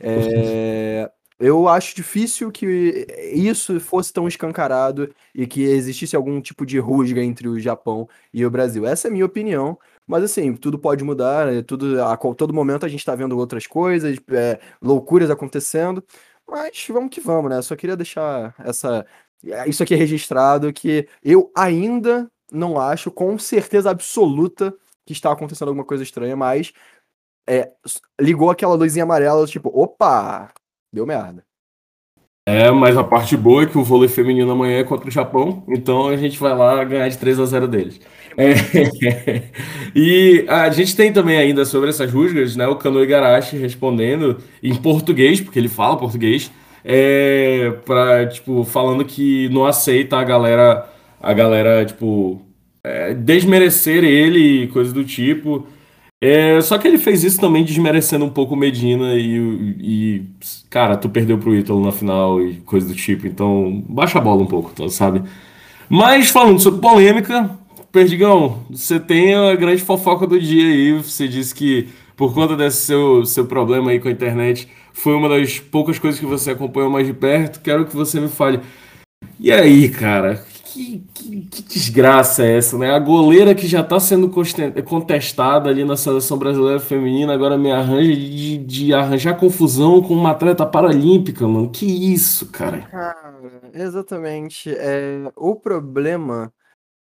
eu 1.44 1.68
acho 1.68 1.94
difícil 1.96 2.50
que 2.52 3.06
isso 3.34 3.78
fosse 3.80 4.14
tão 4.14 4.28
escancarado 4.28 5.14
e 5.36 5.46
que 5.46 5.64
existisse 5.64 6.16
algum 6.16 6.40
tipo 6.42 6.66
de 6.66 6.80
rusga 6.80 7.22
entre 7.22 7.50
o 7.50 7.60
Japão 7.60 8.08
e 8.34 8.46
o 8.46 8.50
Brasil. 8.50 8.86
Essa 8.86 9.08
é 9.08 9.10
a 9.10 9.12
minha 9.12 9.26
opinião. 9.26 9.78
Mas 10.08 10.24
assim, 10.24 10.56
tudo 10.56 10.80
pode 10.80 11.04
mudar, 11.04 11.48
né? 11.48 11.62
tudo, 11.62 12.02
a 12.02 12.16
todo 12.18 12.54
momento 12.54 12.86
a 12.86 12.90
gente 12.90 13.00
está 13.00 13.14
vendo 13.16 13.38
outras 13.38 13.68
coisas, 13.68 14.18
é, 14.32 14.60
loucuras 14.82 15.30
acontecendo. 15.30 16.04
Mas 16.48 16.86
vamos 16.90 17.10
que 17.10 17.20
vamos, 17.22 17.50
né? 17.50 17.62
Só 17.62 17.76
queria 17.76 17.98
deixar 17.98 18.56
essa, 18.60 19.06
isso 19.68 19.84
aqui 19.84 19.96
registrado 19.96 20.72
que 20.72 21.08
eu 21.22 21.52
ainda 21.56 22.30
não 22.52 22.80
acho 22.80 23.12
com 23.12 23.38
certeza 23.38 23.90
absoluta 23.90 24.74
que 25.06 25.14
está 25.14 25.32
acontecendo 25.32 25.70
alguma 25.70 25.86
coisa 25.86 26.04
estranha, 26.04 26.36
mas 26.36 26.72
é, 27.48 27.72
ligou 28.20 28.50
aquela 28.50 28.76
luzinha 28.76 29.04
amarela, 29.04 29.46
tipo, 29.48 29.70
opa, 29.74 30.54
deu 30.94 31.06
merda. 31.06 31.44
É, 32.46 32.70
mas 32.72 32.98
a 32.98 33.04
parte 33.04 33.38
boa 33.38 33.64
é 33.64 33.66
que 33.66 33.78
o 33.78 33.84
vôlei 33.84 34.10
feminino 34.10 34.52
amanhã 34.52 34.80
é 34.80 34.84
contra 34.84 35.08
o 35.08 35.12
Japão, 35.12 35.64
então 35.70 36.10
a 36.10 36.18
gente 36.18 36.38
vai 36.38 36.54
lá 36.54 36.84
ganhar 36.84 37.08
de 37.08 37.18
3 37.18 37.40
a 37.40 37.46
0 37.46 37.68
deles. 37.70 38.02
É, 38.38 38.54
e 39.96 40.46
a 40.50 40.70
gente 40.70 40.96
tem 40.96 41.14
também 41.14 41.38
ainda 41.38 41.64
sobre 41.64 41.90
essas 41.90 42.12
rusgas, 42.12 42.56
né, 42.58 42.68
o 42.68 42.76
Kano 42.76 43.02
Igarashi 43.02 43.56
respondendo 43.56 44.40
em 44.62 44.76
português, 44.76 45.40
porque 45.40 45.58
ele 45.58 45.70
fala 45.70 45.96
português, 45.96 46.52
é, 46.84 47.72
pra, 47.86 48.28
tipo, 48.28 48.66
falando 48.66 49.06
que 49.06 49.48
não 49.50 49.66
aceita 49.66 50.18
a 50.18 50.24
galera, 50.24 50.90
a 51.22 51.34
galera, 51.34 51.86
tipo, 51.86 52.42
é, 52.84 53.14
desmerecer 53.14 54.04
ele 54.04 54.64
e 54.64 54.68
coisas 54.68 54.92
do 54.92 55.06
tipo. 55.06 55.66
É, 56.26 56.62
só 56.62 56.78
que 56.78 56.88
ele 56.88 56.98
fez 56.98 57.22
isso 57.22 57.38
também 57.38 57.66
desmerecendo 57.66 58.24
um 58.24 58.30
pouco 58.30 58.54
o 58.54 58.58
Medina 58.58 59.14
e, 59.14 59.76
e, 59.78 60.24
cara, 60.70 60.96
tu 60.96 61.10
perdeu 61.10 61.38
pro 61.38 61.54
Ítalo 61.54 61.84
na 61.84 61.92
final 61.92 62.42
e 62.42 62.62
coisa 62.62 62.88
do 62.88 62.96
tipo, 62.96 63.28
então 63.28 63.84
baixa 63.90 64.20
a 64.20 64.22
bola 64.22 64.42
um 64.42 64.46
pouco, 64.46 64.72
tá, 64.72 64.88
sabe? 64.88 65.22
Mas 65.90 66.30
falando 66.30 66.62
sobre 66.62 66.80
polêmica, 66.80 67.50
Perdigão, 67.92 68.64
você 68.70 69.02
tem 69.02 69.36
a 69.36 69.54
grande 69.58 69.82
fofoca 69.82 70.26
do 70.26 70.40
dia 70.40 70.64
aí, 70.66 70.94
você 70.94 71.28
disse 71.28 71.54
que 71.54 71.90
por 72.16 72.34
conta 72.34 72.56
desse 72.56 72.86
seu, 72.86 73.26
seu 73.26 73.46
problema 73.46 73.92
aí 73.92 74.00
com 74.00 74.08
a 74.08 74.12
internet, 74.12 74.70
foi 74.94 75.16
uma 75.16 75.28
das 75.28 75.60
poucas 75.60 76.00
coisas 76.00 76.18
que 76.22 76.26
você 76.26 76.52
acompanhou 76.52 76.90
mais 76.90 77.06
de 77.06 77.14
perto, 77.14 77.60
quero 77.60 77.86
que 77.86 77.94
você 77.98 78.22
me 78.22 78.30
fale. 78.30 78.62
E 79.38 79.52
aí, 79.52 79.90
cara, 79.90 80.42
que, 80.74 81.06
que, 81.14 81.42
que, 81.42 81.62
desgraça 81.62 82.44
é 82.44 82.58
essa, 82.58 82.78
né? 82.78 82.90
A 82.90 82.98
goleira 82.98 83.54
que 83.54 83.68
já 83.68 83.82
está 83.82 84.00
sendo 84.00 84.28
contestada 84.84 85.70
ali 85.70 85.86
na 85.86 85.96
seleção 85.96 86.38
brasileira 86.38 86.80
feminina 86.80 87.32
agora 87.34 87.58
me 87.58 87.72
arranja 87.72 88.16
de, 88.16 88.58
de 88.58 88.94
arranjar 88.94 89.38
confusão 89.38 90.02
com 90.02 90.16
uma 90.16 90.32
atleta 90.32 90.66
paralímpica, 90.66 91.48
mano. 91.48 91.70
Que 91.70 91.86
isso, 91.86 92.48
cara? 92.48 92.80
Cara, 92.90 93.62
exatamente. 93.74 94.74
É, 94.76 95.32
o 95.36 95.56
problema 95.56 96.52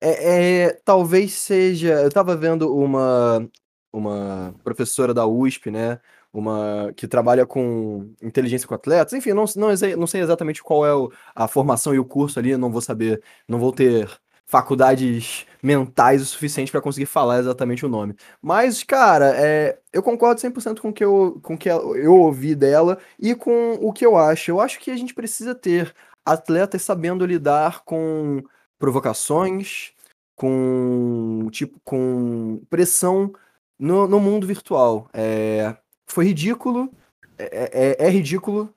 é, 0.01 0.67
é, 0.67 0.79
talvez 0.85 1.33
seja. 1.33 2.01
Eu 2.01 2.07
estava 2.07 2.37
vendo 2.37 2.73
uma, 2.73 3.45
uma 3.91 4.53
professora 4.63 5.13
da 5.13 5.25
USP, 5.25 5.71
né? 5.71 5.99
uma 6.33 6.93
que 6.95 7.07
trabalha 7.07 7.45
com 7.45 8.13
inteligência 8.21 8.67
com 8.67 8.75
atletas. 8.75 9.13
Enfim, 9.13 9.33
não, 9.33 9.45
não, 9.55 9.69
não 9.97 10.07
sei 10.07 10.21
exatamente 10.21 10.61
qual 10.63 10.85
é 10.85 10.93
o, 10.93 11.11
a 11.35 11.47
formação 11.47 11.93
e 11.93 11.99
o 11.99 12.05
curso 12.05 12.39
ali, 12.39 12.55
não 12.55 12.71
vou 12.71 12.81
saber, 12.81 13.21
não 13.47 13.59
vou 13.59 13.71
ter 13.71 14.09
faculdades 14.45 15.45
mentais 15.61 16.21
o 16.21 16.25
suficiente 16.25 16.71
para 16.71 16.81
conseguir 16.81 17.05
falar 17.05 17.39
exatamente 17.39 17.85
o 17.85 17.89
nome. 17.89 18.15
Mas, 18.41 18.83
cara, 18.83 19.33
é, 19.35 19.79
eu 19.93 20.01
concordo 20.01 20.41
100% 20.41 20.79
com 20.79 20.89
o 20.89 20.93
que 20.93 21.03
eu, 21.03 21.39
com 21.43 21.57
que 21.57 21.69
eu 21.69 22.15
ouvi 22.15 22.55
dela 22.55 22.97
e 23.19 23.35
com 23.35 23.73
o 23.73 23.93
que 23.93 24.05
eu 24.05 24.17
acho. 24.17 24.49
Eu 24.49 24.59
acho 24.59 24.79
que 24.79 24.89
a 24.89 24.97
gente 24.97 25.13
precisa 25.13 25.53
ter 25.53 25.93
atletas 26.25 26.81
sabendo 26.81 27.25
lidar 27.25 27.83
com 27.83 28.41
provocações, 28.79 29.91
com 30.35 31.47
tipo 31.51 31.79
com 31.83 32.61
pressão 32.69 33.33
no, 33.79 34.07
no 34.07 34.19
mundo 34.19 34.45
virtual. 34.45 35.09
É, 35.13 35.75
foi 36.05 36.25
ridículo. 36.25 36.91
É, 37.37 37.95
é, 37.99 38.07
é 38.07 38.09
ridículo 38.09 38.73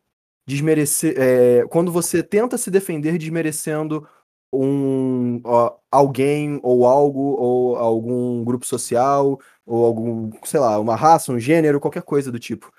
desmerecer. 0.47 1.15
É, 1.19 1.67
quando 1.69 1.91
você 1.91 2.23
tenta 2.23 2.57
se 2.57 2.71
defender 2.71 3.19
desmerecendo 3.19 4.07
um 4.53 5.41
ó, 5.45 5.77
alguém 5.91 6.61
ou 6.63 6.87
algo 6.87 7.37
ou 7.39 7.77
algum 7.77 8.45
grupo 8.45 8.67
social 8.67 9.41
ou 9.67 9.85
algum, 9.85 10.31
sei 10.45 10.61
lá, 10.61 10.79
uma 10.79 10.95
raça, 10.95 11.33
um 11.33 11.39
gênero, 11.39 11.81
qualquer 11.81 12.03
coisa 12.03 12.31
do 12.31 12.39
tipo. 12.39 12.71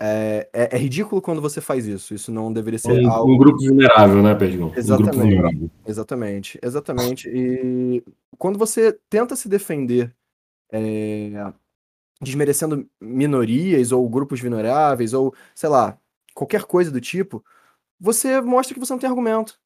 É, 0.00 0.48
é, 0.52 0.76
é 0.76 0.78
ridículo 0.78 1.20
quando 1.20 1.42
você 1.42 1.60
faz 1.60 1.86
isso. 1.86 2.14
Isso 2.14 2.32
não 2.32 2.52
deveria 2.52 2.78
ser 2.78 3.04
um, 3.04 3.10
algo... 3.10 3.32
um 3.32 3.36
grupo 3.36 3.58
vulnerável, 3.58 4.22
né, 4.22 4.34
Perdigão? 4.34 4.72
Exatamente. 4.76 5.40
Um 5.40 5.70
exatamente. 5.86 6.58
Exatamente. 6.62 7.28
E 7.28 8.02
quando 8.38 8.58
você 8.58 8.96
tenta 9.10 9.34
se 9.34 9.48
defender 9.48 10.14
é, 10.72 11.52
desmerecendo 12.20 12.88
minorias 13.00 13.92
ou 13.92 14.08
grupos 14.08 14.40
vulneráveis 14.40 15.12
ou, 15.14 15.34
sei 15.54 15.68
lá, 15.68 15.98
qualquer 16.34 16.64
coisa 16.64 16.90
do 16.90 17.00
tipo, 17.00 17.44
você 18.00 18.40
mostra 18.40 18.74
que 18.74 18.80
você 18.80 18.92
não 18.92 19.00
tem 19.00 19.08
argumento. 19.08 19.58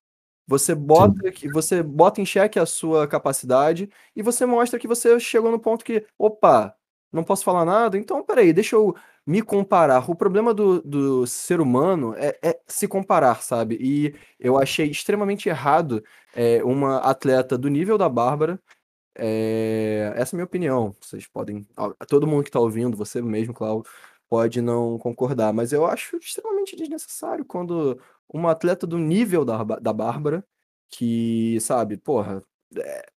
Você 0.47 0.75
bota 0.75 1.31
que 1.31 1.49
você 1.49 1.83
bota 1.83 2.21
em 2.21 2.27
xeque 2.27 2.59
a 2.59 2.67
sua 2.67 3.07
capacidade 3.07 3.89
e 4.15 4.23
você 4.23 4.45
mostra 4.45 4.79
que 4.79 4.89
você 4.89 5.19
chegou 5.21 5.51
no 5.51 5.59
ponto 5.59 5.85
que, 5.85 6.05
opa, 6.19 6.75
não 7.13 7.23
posso 7.23 7.45
falar 7.45 7.65
nada, 7.65 7.97
então 7.99 8.25
peraí, 8.25 8.53
deixa 8.53 8.75
eu 8.75 8.95
me 9.27 9.41
comparar. 9.43 10.11
O 10.11 10.17
problema 10.17 10.53
do, 10.53 10.83
do 10.83 11.27
ser 11.27 11.61
humano 11.61 12.15
é, 12.17 12.39
é 12.43 12.61
se 12.67 12.89
comparar, 12.89 13.43
sabe? 13.43 13.79
E 13.81 14.15
eu 14.41 14.59
achei 14.59 14.91
extremamente 14.91 15.49
errado 15.49 16.03
é, 16.35 16.63
uma 16.65 16.99
atleta 16.99 17.57
do 17.57 17.69
nível 17.69 17.97
da 17.97 18.09
Bárbara 18.09 18.61
é, 19.17 20.13
essa 20.17 20.35
é 20.35 20.37
a 20.37 20.39
minha 20.39 20.45
opinião. 20.45 20.95
Vocês 21.01 21.27
podem. 21.27 21.67
Todo 22.09 22.27
mundo 22.27 22.43
que 22.43 22.49
está 22.49 22.61
ouvindo, 22.61 22.97
você 22.97 23.21
mesmo, 23.23 23.55
Cláudio, 23.55 23.91
pode 24.29 24.63
não 24.63 24.99
concordar, 24.99 25.53
mas 25.53 25.73
eu 25.73 25.85
acho 25.87 26.17
extremamente 26.17 26.77
desnecessário 26.77 27.45
quando 27.45 28.01
uma 28.29 28.53
atleta 28.53 28.87
do 28.87 28.99
nível 28.99 29.45
da, 29.45 29.63
da 29.65 29.93
Bárbara, 29.93 30.45
que, 30.89 31.59
sabe, 31.61 31.97
porra. 31.97 32.43
É... 32.77 33.12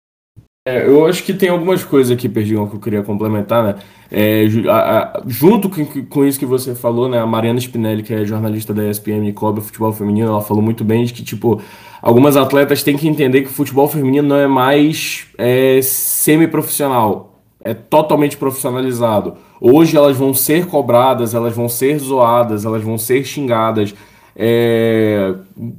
É, 0.66 0.88
eu 0.88 1.06
acho 1.06 1.26
que 1.26 1.34
tem 1.34 1.50
algumas 1.50 1.84
coisas 1.84 2.10
aqui, 2.10 2.30
Perdigão, 2.30 2.66
que 2.66 2.78
eu 2.78 2.80
queria 2.80 3.04
complementar, 3.04 3.62
né? 3.66 3.76
É, 4.10 4.46
a, 4.70 5.20
a, 5.20 5.24
junto 5.28 5.70
com, 5.70 5.86
com, 6.06 6.24
isso 6.24 6.40
que 6.40 6.46
você 6.46 6.74
falou, 6.74 7.10
né? 7.10 7.20
A 7.20 7.26
Mariana 7.26 7.60
Spinelli, 7.60 8.02
que 8.02 8.14
é 8.14 8.24
jornalista 8.24 8.74
da 8.74 8.90
ESPN 8.90 9.28
e 9.28 9.34
cobre 9.34 9.62
futebol 9.62 9.92
feminino, 9.92 10.30
ela 10.30 10.42
falou 10.42 10.64
muito 10.64 10.86
bem 10.86 11.04
de 11.04 11.12
que, 11.12 11.22
tipo, 11.22 11.62
algumas 12.02 12.38
atletas 12.38 12.82
têm 12.82 12.96
que 12.96 13.10
entender 13.10 13.42
que 13.42 13.50
o 13.50 13.52
futebol 13.52 13.90
feminino 13.90 14.26
não 14.26 14.38
é 14.38 14.48
mais 14.48 15.28
é, 15.38 15.82
semi-profissional, 15.82 17.42
é 17.62 17.74
totalmente 17.74 18.38
profissionalizado. 18.38 19.36
Hoje 19.60 19.98
elas 19.98 20.16
vão 20.16 20.34
ser 20.34 20.68
cobradas, 20.68 21.34
elas 21.34 21.54
vão 21.54 21.68
ser 21.68 22.00
zoadas, 22.00 22.64
elas 22.64 22.84
vão 22.84 22.98
ser 22.98 23.26
xingadas 23.26 23.94
é, 24.34 25.36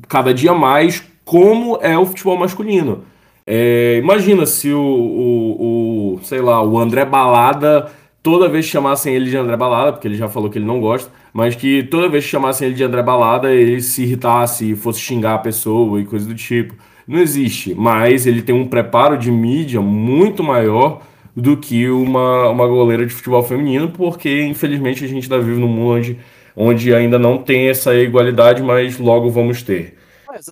cada 0.08 0.34
dia 0.34 0.52
mais, 0.52 1.02
como 1.24 1.78
é 1.80 1.96
o 1.96 2.04
futebol 2.04 2.36
masculino. 2.36 3.13
É, 3.46 3.98
imagina 3.98 4.46
se 4.46 4.72
o, 4.72 4.80
o, 4.80 6.14
o, 6.16 6.24
sei 6.24 6.40
lá, 6.40 6.62
o 6.62 6.78
André 6.78 7.04
Balada 7.04 7.90
toda 8.24 8.48
vez 8.48 8.64
que 8.64 8.72
chamassem 8.72 9.14
ele 9.14 9.28
de 9.28 9.36
André 9.36 9.54
Balada, 9.54 9.92
porque 9.92 10.08
ele 10.08 10.16
já 10.16 10.28
falou 10.30 10.48
que 10.48 10.56
ele 10.56 10.64
não 10.64 10.80
gosta, 10.80 11.10
mas 11.30 11.54
que 11.54 11.82
toda 11.84 12.08
vez 12.08 12.24
que 12.24 12.30
chamassem 12.30 12.66
ele 12.66 12.74
de 12.74 12.82
André 12.82 13.02
Balada, 13.02 13.52
ele 13.52 13.82
se 13.82 14.02
irritasse, 14.02 14.74
fosse 14.74 14.98
xingar 15.00 15.34
a 15.34 15.38
pessoa 15.38 16.00
e 16.00 16.06
coisa 16.06 16.26
do 16.26 16.34
tipo. 16.34 16.74
Não 17.06 17.18
existe, 17.20 17.74
mas 17.74 18.26
ele 18.26 18.40
tem 18.40 18.54
um 18.54 18.66
preparo 18.66 19.18
de 19.18 19.30
mídia 19.30 19.80
muito 19.82 20.42
maior 20.42 21.02
do 21.36 21.54
que 21.56 21.88
uma, 21.90 22.48
uma 22.48 22.66
goleira 22.66 23.04
de 23.04 23.12
futebol 23.12 23.42
feminino, 23.42 23.90
porque 23.90 24.42
infelizmente 24.46 25.04
a 25.04 25.08
gente 25.08 25.24
está 25.24 25.36
vivendo 25.36 25.60
num 25.60 25.68
mundo 25.68 25.90
onde, 25.96 26.18
onde 26.56 26.94
ainda 26.94 27.18
não 27.18 27.36
tem 27.36 27.68
essa 27.68 27.94
igualdade, 27.94 28.62
mas 28.62 28.98
logo 28.98 29.28
vamos 29.30 29.62
ter. 29.62 29.98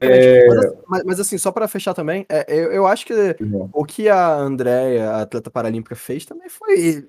É... 0.01 0.47
Mas, 0.49 0.73
mas, 0.89 1.05
mas, 1.05 1.21
assim, 1.21 1.39
só 1.39 1.51
para 1.51 1.69
fechar 1.69 1.95
também, 1.95 2.25
é, 2.29 2.45
eu, 2.49 2.73
eu 2.73 2.87
acho 2.87 3.07
que 3.07 3.12
uhum. 3.41 3.69
o 3.73 3.85
que 3.85 4.09
a 4.09 4.35
Andréia, 4.35 5.11
a 5.11 5.23
atleta 5.23 5.51
paralímpica, 5.51 5.95
fez 5.95 6.25
também 6.25 6.49
foi 6.49 7.07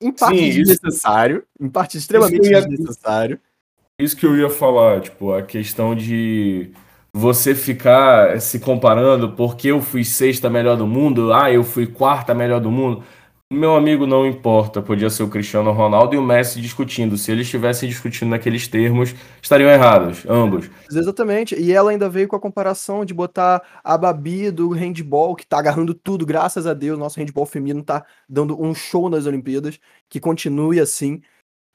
em 0.00 0.12
parte 0.12 0.38
Sim, 0.38 0.50
desnecessário, 0.50 1.38
isso, 1.38 1.66
em 1.66 1.68
parte 1.68 1.96
extremamente 1.96 2.48
ia, 2.48 2.60
desnecessário. 2.60 3.40
Isso 3.98 4.16
que 4.16 4.26
eu 4.26 4.36
ia 4.36 4.50
falar, 4.50 5.00
tipo, 5.00 5.32
a 5.32 5.42
questão 5.42 5.94
de 5.94 6.72
você 7.12 7.54
ficar 7.54 8.40
se 8.40 8.58
comparando 8.60 9.32
porque 9.32 9.68
eu 9.68 9.80
fui 9.80 10.04
sexta 10.04 10.48
melhor 10.48 10.76
do 10.76 10.86
mundo, 10.86 11.32
ah, 11.32 11.50
eu 11.52 11.64
fui 11.64 11.86
quarta 11.86 12.34
melhor 12.34 12.60
do 12.60 12.70
mundo. 12.70 13.02
Meu 13.52 13.74
amigo, 13.74 14.06
não 14.06 14.24
importa, 14.24 14.80
podia 14.80 15.10
ser 15.10 15.24
o 15.24 15.28
Cristiano 15.28 15.72
Ronaldo 15.72 16.14
e 16.14 16.18
o 16.18 16.22
Messi 16.22 16.60
discutindo. 16.60 17.18
Se 17.18 17.32
eles 17.32 17.46
estivessem 17.46 17.88
discutindo 17.88 18.28
naqueles 18.28 18.68
termos, 18.68 19.12
estariam 19.42 19.68
errados, 19.68 20.24
ambos. 20.28 20.70
Exatamente. 20.88 21.60
E 21.60 21.72
ela 21.72 21.90
ainda 21.90 22.08
veio 22.08 22.28
com 22.28 22.36
a 22.36 22.40
comparação 22.40 23.04
de 23.04 23.12
botar 23.12 23.60
a 23.82 23.98
Babi 23.98 24.52
do 24.52 24.68
handball, 24.70 25.34
que 25.34 25.44
tá 25.44 25.58
agarrando 25.58 25.92
tudo, 25.92 26.24
graças 26.24 26.64
a 26.64 26.72
Deus. 26.72 26.96
Nosso 26.96 27.18
handball 27.18 27.44
feminino 27.44 27.82
tá 27.82 28.06
dando 28.28 28.60
um 28.62 28.72
show 28.72 29.10
nas 29.10 29.26
Olimpíadas, 29.26 29.80
que 30.08 30.20
continue 30.20 30.78
assim. 30.78 31.20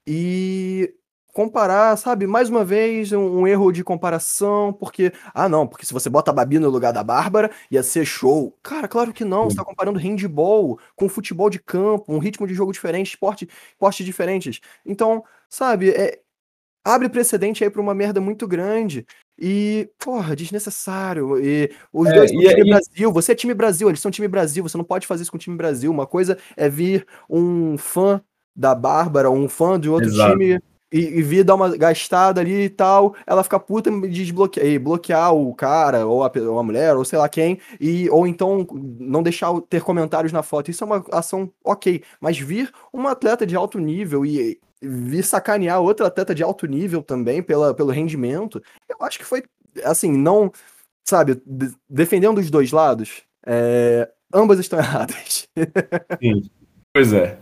E 0.08 0.94
comparar, 1.36 1.98
sabe, 1.98 2.26
mais 2.26 2.48
uma 2.48 2.64
vez, 2.64 3.12
um, 3.12 3.42
um, 3.42 3.46
erro 3.46 3.70
de 3.70 3.84
comparação, 3.84 4.72
porque, 4.72 5.12
ah, 5.34 5.50
não, 5.50 5.68
porque 5.68 5.86
se 5.86 5.92
você 5.92 6.10
bota 6.10 6.32
a 6.32 6.34
Babi 6.34 6.60
no 6.60 6.70
lugar 6.70 6.94
da 6.94 7.04
Bárbara, 7.04 7.52
ia 7.70 7.84
ser 7.84 8.06
show. 8.06 8.58
Cara, 8.64 8.88
claro 8.88 9.12
que 9.12 9.26
não, 9.26 9.50
você 9.50 9.58
tá 9.58 9.66
comparando 9.66 10.00
handball 10.00 10.80
com 10.96 11.10
futebol 11.10 11.50
de 11.50 11.60
campo, 11.60 12.06
um 12.08 12.20
ritmo 12.20 12.48
de 12.48 12.54
jogo 12.54 12.72
diferente, 12.72 13.10
esporte, 13.10 13.50
esportes 13.74 14.06
diferentes. 14.06 14.62
Então, 14.86 15.26
sabe, 15.50 15.90
é, 15.90 16.22
abre 16.86 17.10
precedente 17.10 17.66
aí 17.66 17.70
pra 17.70 17.82
uma 17.82 17.94
merda 17.94 18.22
muito 18.22 18.48
grande. 18.48 19.06
E, 19.38 19.90
porra, 20.00 20.38
desnecessário. 20.38 21.38
E 21.38 21.70
os 21.92 22.08
é, 22.08 22.14
dois 22.14 22.32
são 22.32 22.40
time 22.40 22.64
Brasil. 22.64 23.12
Você 23.12 23.32
é 23.34 23.36
time 23.36 23.54
Brasil, 23.54 23.90
eles 23.90 24.00
são 24.00 24.10
time 24.10 24.30
Brasil. 24.30 24.64
Você 24.64 24.78
não 24.78 24.86
pode 24.86 25.06
fazer 25.06 25.24
isso 25.24 25.32
com 25.32 25.38
o 25.38 25.42
time 25.42 25.58
Brasil. 25.58 25.92
Uma 25.92 26.08
coisa 26.08 26.38
é 26.56 26.70
vir 26.70 27.06
um 27.30 27.78
fã 27.78 28.22
da 28.56 28.74
Bárbara, 28.74 29.30
um 29.30 29.50
fã 29.50 29.78
de 29.78 29.90
outro 29.90 30.08
Exato. 30.08 30.32
time 30.32 30.62
e, 30.96 31.20
e 31.20 31.22
vir 31.22 31.44
dar 31.44 31.56
uma 31.56 31.76
gastada 31.76 32.40
ali 32.40 32.64
e 32.64 32.70
tal, 32.70 33.14
ela 33.28 33.44
fica 33.44 33.60
puta 33.60 33.90
e 33.90 34.08
desbloquear, 34.08 34.66
e 34.66 34.80
bloquear 34.80 35.36
o 35.36 35.54
cara, 35.54 36.08
ou 36.08 36.24
a, 36.24 36.32
ou 36.48 36.58
a 36.58 36.64
mulher, 36.64 36.96
ou 36.96 37.04
sei 37.04 37.20
lá 37.20 37.28
quem, 37.28 37.60
e, 37.82 38.10
ou 38.10 38.26
então 38.26 38.66
não 38.98 39.22
deixar 39.22 39.54
ter 39.70 39.82
comentários 39.82 40.32
na 40.32 40.42
foto. 40.42 40.72
Isso 40.72 40.86
é 40.86 40.88
uma 40.88 41.04
ação 41.12 41.52
ok, 41.66 42.02
mas 42.22 42.40
vir 42.40 42.72
uma 42.94 43.12
atleta 43.12 43.46
de 43.46 43.58
alto 43.58 43.78
nível 43.78 44.26
e 44.26 44.58
vir 44.82 45.26
sacanear 45.26 45.82
outro 45.82 46.06
atleta 46.06 46.34
de 46.34 46.42
alto 46.42 46.66
nível 46.66 47.04
também 47.04 47.44
pela, 47.44 47.74
pelo 47.74 47.92
rendimento. 47.92 48.64
Eu 48.88 49.06
acho 49.06 49.20
que 49.20 49.26
foi, 49.26 49.44
assim, 49.84 50.14
não, 50.14 50.50
sabe, 51.04 51.42
de, 51.46 51.74
defendendo 51.90 52.38
os 52.38 52.50
dois 52.50 52.72
lados, 52.72 53.24
é, 53.46 54.10
ambas 54.34 54.60
estão 54.60 54.80
erradas. 54.80 55.50
Sim, 56.22 56.50
pois 56.94 57.12
é. 57.12 57.38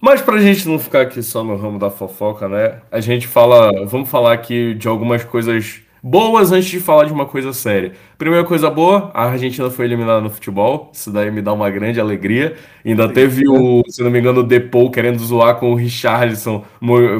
Mas 0.00 0.22
pra 0.22 0.40
gente 0.40 0.66
não 0.66 0.78
ficar 0.78 1.02
aqui 1.02 1.22
só 1.22 1.44
no 1.44 1.56
ramo 1.56 1.78
da 1.78 1.90
fofoca, 1.90 2.48
né? 2.48 2.80
A 2.90 3.00
gente 3.00 3.26
fala, 3.26 3.70
vamos 3.86 4.08
falar 4.08 4.32
aqui 4.32 4.74
de 4.74 4.88
algumas 4.88 5.22
coisas 5.24 5.82
boas 6.02 6.50
antes 6.52 6.70
de 6.70 6.80
falar 6.80 7.04
de 7.04 7.12
uma 7.12 7.26
coisa 7.26 7.52
séria. 7.52 7.92
Primeira 8.16 8.46
coisa 8.46 8.70
boa, 8.70 9.10
a 9.12 9.24
Argentina 9.24 9.68
foi 9.70 9.84
eliminada 9.84 10.22
no 10.22 10.30
futebol. 10.30 10.90
Isso 10.92 11.12
daí 11.12 11.30
me 11.30 11.42
dá 11.42 11.52
uma 11.52 11.68
grande 11.68 12.00
alegria. 12.00 12.56
Ainda 12.84 13.08
Sim, 13.08 13.14
teve 13.14 13.48
o, 13.48 13.82
se 13.88 14.02
não 14.02 14.10
me 14.10 14.18
engano, 14.18 14.40
o 14.40 14.42
Depou 14.42 14.90
querendo 14.90 15.18
zoar 15.18 15.56
com 15.56 15.70
o 15.72 15.74
Richarlison, 15.74 16.64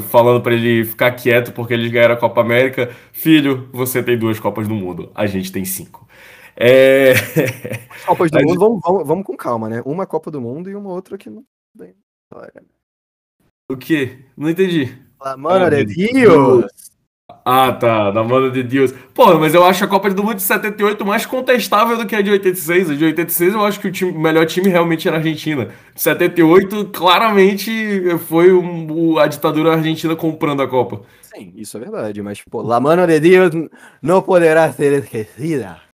falando 0.08 0.40
para 0.40 0.54
ele 0.54 0.84
ficar 0.84 1.12
quieto 1.12 1.52
porque 1.52 1.74
eles 1.74 1.90
ganharam 1.92 2.14
a 2.14 2.18
Copa 2.18 2.40
América. 2.40 2.90
Filho, 3.12 3.68
você 3.72 4.02
tem 4.02 4.16
duas 4.16 4.40
Copas 4.40 4.66
do 4.66 4.74
Mundo, 4.74 5.10
a 5.14 5.26
gente 5.26 5.52
tem 5.52 5.66
cinco. 5.66 6.08
É... 6.56 7.12
Copas 8.06 8.30
do 8.30 8.38
a 8.38 8.40
Mundo, 8.40 8.50
gente... 8.52 8.58
vamos, 8.58 8.80
vamos, 8.82 9.06
vamos, 9.06 9.26
com 9.26 9.36
calma, 9.36 9.68
né? 9.68 9.82
Uma 9.84 10.06
Copa 10.06 10.30
do 10.30 10.40
Mundo 10.40 10.70
e 10.70 10.74
uma 10.74 10.90
outra 10.90 11.18
que 11.18 11.28
não 11.28 11.44
história. 12.30 12.62
O 13.68 13.76
quê? 13.76 14.18
Não 14.36 14.48
entendi. 14.48 14.96
La 15.20 15.36
mano 15.36 15.68
de 15.68 15.84
Dios! 15.84 16.64
Ah, 17.44 17.72
tá, 17.72 18.10
da 18.10 18.22
mano 18.22 18.50
de 18.50 18.62
Deus. 18.62 18.92
Pô, 19.14 19.38
mas 19.38 19.54
eu 19.54 19.64
acho 19.64 19.84
a 19.84 19.88
Copa 19.88 20.10
do 20.10 20.22
Mundo 20.22 20.36
de 20.36 20.42
78 20.42 21.04
mais 21.06 21.24
contestável 21.24 21.96
do 21.96 22.06
que 22.06 22.14
a 22.14 22.20
de 22.20 22.30
86. 22.30 22.90
A 22.90 22.94
de 22.94 23.04
86 23.04 23.54
eu 23.54 23.64
acho 23.64 23.80
que 23.80 23.88
o, 23.88 23.92
time, 23.92 24.10
o 24.10 24.20
melhor 24.20 24.46
time 24.46 24.68
realmente 24.68 25.06
era 25.06 25.16
a 25.16 25.20
Argentina. 25.20 25.66
De 25.94 26.00
78, 26.00 26.86
claramente 26.86 27.70
foi 28.26 28.52
um, 28.52 29.18
a 29.18 29.26
ditadura 29.26 29.72
argentina 29.72 30.14
comprando 30.16 30.62
a 30.62 30.68
Copa. 30.68 31.02
Sim, 31.22 31.52
isso 31.56 31.76
é 31.76 31.80
verdade, 31.80 32.20
mas, 32.20 32.42
pô, 32.42 32.62
La 32.62 32.80
mano 32.80 33.06
de 33.06 33.20
Deus 33.20 33.50
não 34.02 34.20
poderá 34.22 34.72
ser 34.72 34.92
esquecida. 34.92 35.89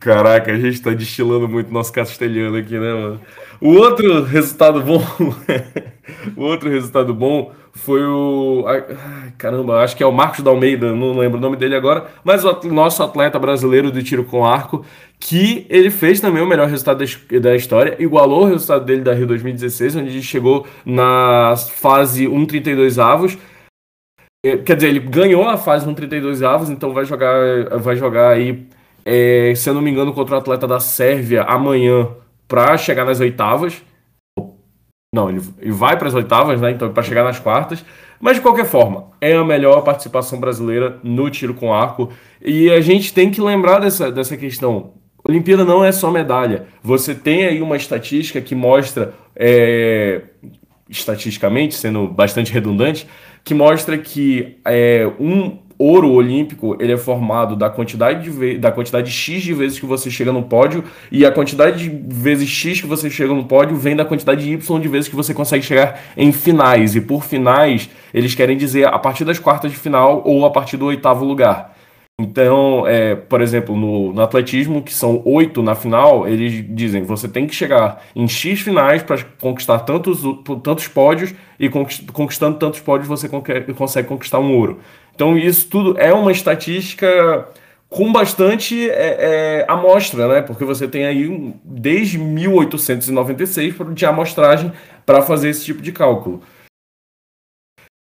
Caraca, 0.00 0.50
a 0.52 0.58
gente 0.58 0.80
tá 0.80 0.90
destilando 0.90 1.46
muito 1.46 1.70
nosso 1.70 1.92
castelhano 1.92 2.56
aqui, 2.56 2.78
né, 2.78 2.94
mano? 2.94 3.20
O 3.60 3.74
outro 3.74 4.22
resultado 4.22 4.80
bom. 4.80 5.04
o 6.34 6.42
outro 6.42 6.70
resultado 6.70 7.12
bom 7.12 7.52
foi 7.72 8.02
o. 8.02 8.64
Ai, 8.66 8.84
caramba, 9.36 9.82
acho 9.82 9.94
que 9.94 10.02
é 10.02 10.06
o 10.06 10.12
Marcos 10.12 10.42
da 10.42 10.50
Almeida, 10.50 10.94
não 10.94 11.18
lembro 11.18 11.36
o 11.36 11.40
nome 11.40 11.56
dele 11.56 11.76
agora, 11.76 12.06
mas 12.24 12.42
o 12.42 12.58
nosso 12.72 13.02
atleta 13.02 13.38
brasileiro 13.38 13.92
de 13.92 14.02
tiro 14.02 14.24
com 14.24 14.46
arco, 14.46 14.84
que 15.18 15.66
ele 15.68 15.90
fez 15.90 16.20
também 16.20 16.42
o 16.42 16.46
melhor 16.46 16.66
resultado 16.66 17.04
da 17.40 17.54
história, 17.54 17.96
igualou 18.02 18.44
o 18.44 18.48
resultado 18.48 18.84
dele 18.86 19.02
da 19.02 19.12
Rio 19.12 19.26
2016, 19.26 19.96
onde 19.96 20.08
ele 20.08 20.22
chegou 20.22 20.66
na 20.86 21.54
fase 21.56 22.26
1,32 22.26 22.98
avos. 22.98 23.36
É, 24.42 24.56
quer 24.56 24.76
dizer, 24.76 24.88
ele 24.88 25.00
ganhou 25.00 25.46
a 25.46 25.58
fase 25.58 25.86
1,32 25.86 26.42
avos, 26.42 26.70
então 26.70 26.94
vai 26.94 27.04
jogar, 27.04 27.78
vai 27.78 27.94
jogar 27.94 28.30
aí 28.30 28.66
é, 29.12 29.52
se 29.56 29.68
eu 29.68 29.74
não 29.74 29.82
me 29.82 29.90
engano, 29.90 30.12
contra 30.12 30.36
o 30.36 30.38
atleta 30.38 30.68
da 30.68 30.78
Sérvia 30.78 31.42
amanhã 31.42 32.08
para 32.46 32.76
chegar 32.76 33.04
nas 33.04 33.18
oitavas. 33.18 33.82
Não, 35.12 35.28
ele, 35.28 35.42
ele 35.58 35.72
vai 35.72 35.98
para 35.98 36.06
as 36.06 36.14
oitavas, 36.14 36.60
né? 36.60 36.70
Então, 36.70 36.92
para 36.92 37.02
chegar 37.02 37.24
nas 37.24 37.40
quartas. 37.40 37.84
Mas, 38.20 38.36
de 38.36 38.42
qualquer 38.42 38.66
forma, 38.66 39.10
é 39.20 39.34
a 39.34 39.42
melhor 39.42 39.82
participação 39.82 40.38
brasileira 40.38 41.00
no 41.02 41.28
tiro 41.28 41.54
com 41.54 41.74
arco. 41.74 42.10
E 42.40 42.70
a 42.70 42.80
gente 42.80 43.12
tem 43.12 43.32
que 43.32 43.40
lembrar 43.40 43.80
dessa, 43.80 44.12
dessa 44.12 44.36
questão. 44.36 44.92
Olimpíada 45.28 45.64
não 45.64 45.84
é 45.84 45.90
só 45.90 46.08
medalha. 46.08 46.66
Você 46.80 47.12
tem 47.12 47.46
aí 47.46 47.60
uma 47.60 47.76
estatística 47.76 48.40
que 48.40 48.54
mostra, 48.54 49.12
é, 49.34 50.22
estatisticamente, 50.88 51.74
sendo 51.74 52.06
bastante 52.06 52.52
redundante, 52.52 53.08
que 53.42 53.54
mostra 53.54 53.98
que 53.98 54.60
é, 54.64 55.10
um, 55.18 55.58
ouro 55.80 56.10
olímpico 56.10 56.76
ele 56.78 56.92
é 56.92 56.96
formado 56.98 57.56
da 57.56 57.70
quantidade 57.70 58.30
de 58.30 58.58
da 58.58 58.70
quantidade 58.70 59.10
X 59.10 59.42
de 59.42 59.54
vezes 59.54 59.80
que 59.80 59.86
você 59.86 60.10
chega 60.10 60.30
no 60.30 60.42
pódio 60.42 60.84
e 61.10 61.24
a 61.24 61.32
quantidade 61.32 61.88
de 61.88 62.14
vezes 62.14 62.50
X 62.50 62.82
que 62.82 62.86
você 62.86 63.08
chega 63.08 63.32
no 63.32 63.44
pódio 63.44 63.74
vem 63.76 63.96
da 63.96 64.04
quantidade 64.04 64.46
Y 64.46 64.80
de 64.80 64.88
vezes 64.88 65.08
que 65.08 65.16
você 65.16 65.32
consegue 65.32 65.64
chegar 65.64 65.98
em 66.18 66.32
finais 66.32 66.94
e 66.94 67.00
por 67.00 67.24
finais 67.24 67.88
eles 68.12 68.34
querem 68.34 68.58
dizer 68.58 68.88
a 68.88 68.98
partir 68.98 69.24
das 69.24 69.38
quartas 69.38 69.70
de 69.70 69.78
final 69.78 70.22
ou 70.26 70.44
a 70.44 70.50
partir 70.50 70.76
do 70.76 70.84
oitavo 70.84 71.24
lugar. 71.24 71.74
Então, 72.20 72.86
é, 72.86 73.14
por 73.14 73.40
exemplo, 73.40 73.74
no, 73.74 74.12
no, 74.12 74.20
atletismo, 74.20 74.82
que 74.82 74.92
são 74.92 75.22
oito 75.24 75.62
na 75.62 75.74
final, 75.74 76.28
eles 76.28 76.62
dizem 76.68 77.02
você 77.02 77.26
tem 77.26 77.46
que 77.46 77.54
chegar 77.54 78.02
em 78.14 78.28
X 78.28 78.60
finais 78.60 79.02
para 79.02 79.24
conquistar 79.40 79.78
tantos, 79.80 80.20
tantos 80.62 80.86
pódios 80.86 81.34
e 81.58 81.70
conquistando 82.12 82.58
tantos 82.58 82.80
pódios 82.80 83.08
você 83.08 83.26
consegue 83.74 84.06
conquistar 84.06 84.38
um 84.38 84.54
ouro. 84.54 84.80
Então, 85.20 85.36
isso 85.36 85.68
tudo 85.68 86.00
é 86.00 86.14
uma 86.14 86.32
estatística 86.32 87.46
com 87.90 88.10
bastante 88.10 88.88
é, 88.88 89.16
é, 89.60 89.66
amostra, 89.68 90.26
né? 90.26 90.40
Porque 90.40 90.64
você 90.64 90.88
tem 90.88 91.04
aí 91.04 91.54
desde 91.62 92.16
1896 92.16 93.74
de 93.92 94.06
amostragem 94.06 94.72
para 95.04 95.20
fazer 95.20 95.50
esse 95.50 95.62
tipo 95.62 95.82
de 95.82 95.92
cálculo. 95.92 96.40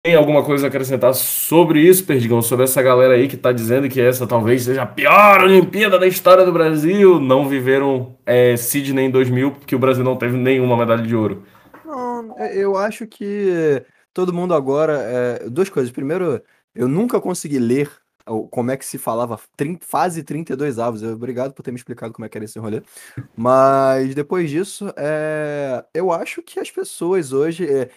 Tem 0.06 0.14
alguma 0.14 0.44
coisa 0.44 0.68
a 0.68 0.70
acrescentar 0.70 1.16
sobre 1.16 1.82
isso, 1.82 2.06
Perdigão? 2.06 2.40
Sobre 2.40 2.66
essa 2.66 2.84
galera 2.84 3.16
aí 3.16 3.28
que 3.28 3.34
está 3.34 3.52
dizendo 3.52 3.90
que 3.90 4.00
essa 4.00 4.28
talvez 4.28 4.62
seja 4.62 4.84
a 4.84 4.86
pior 4.86 5.42
Olimpíada 5.42 5.98
da 5.98 6.06
história 6.06 6.46
do 6.46 6.54
Brasil? 6.54 7.20
Não 7.20 7.50
viveram 7.50 8.16
é, 8.28 8.56
Sydney 8.56 9.08
em 9.08 9.10
2000 9.10 9.54
porque 9.54 9.76
o 9.76 9.80
Brasil 9.80 10.04
não 10.04 10.18
teve 10.18 10.38
nenhuma 10.38 10.78
medalha 10.78 11.02
de 11.02 11.16
ouro. 11.16 11.42
Não, 11.84 12.38
eu 12.54 12.78
acho 12.78 13.08
que 13.08 13.82
todo 14.14 14.32
mundo 14.32 14.54
agora. 14.54 15.00
É, 15.02 15.50
duas 15.50 15.68
coisas. 15.68 15.92
Primeiro, 15.92 16.40
eu 16.78 16.88
nunca 16.88 17.20
consegui 17.20 17.60
ler 17.60 17.92
como 18.52 18.72
é 18.72 18.78
que 18.78 18.86
se 18.86 18.98
falava 18.98 19.40
fase 19.82 20.24
32 20.24 20.80
avos. 20.80 21.02
Obrigado 21.04 21.54
por 21.54 21.64
ter 21.64 21.72
me 21.72 21.78
explicado 21.78 22.14
como 22.14 22.26
é 22.26 22.30
que 22.30 22.38
era 22.38 22.46
esse 22.46 22.60
rolê. 22.60 22.82
Mas 23.36 24.14
depois 24.14 24.50
disso, 24.50 24.94
é... 24.98 25.84
eu 25.94 26.12
acho 26.12 26.42
que 26.42 26.60
as 26.60 26.70
pessoas 26.70 27.32
hoje. 27.32 27.66
É... 27.66 27.90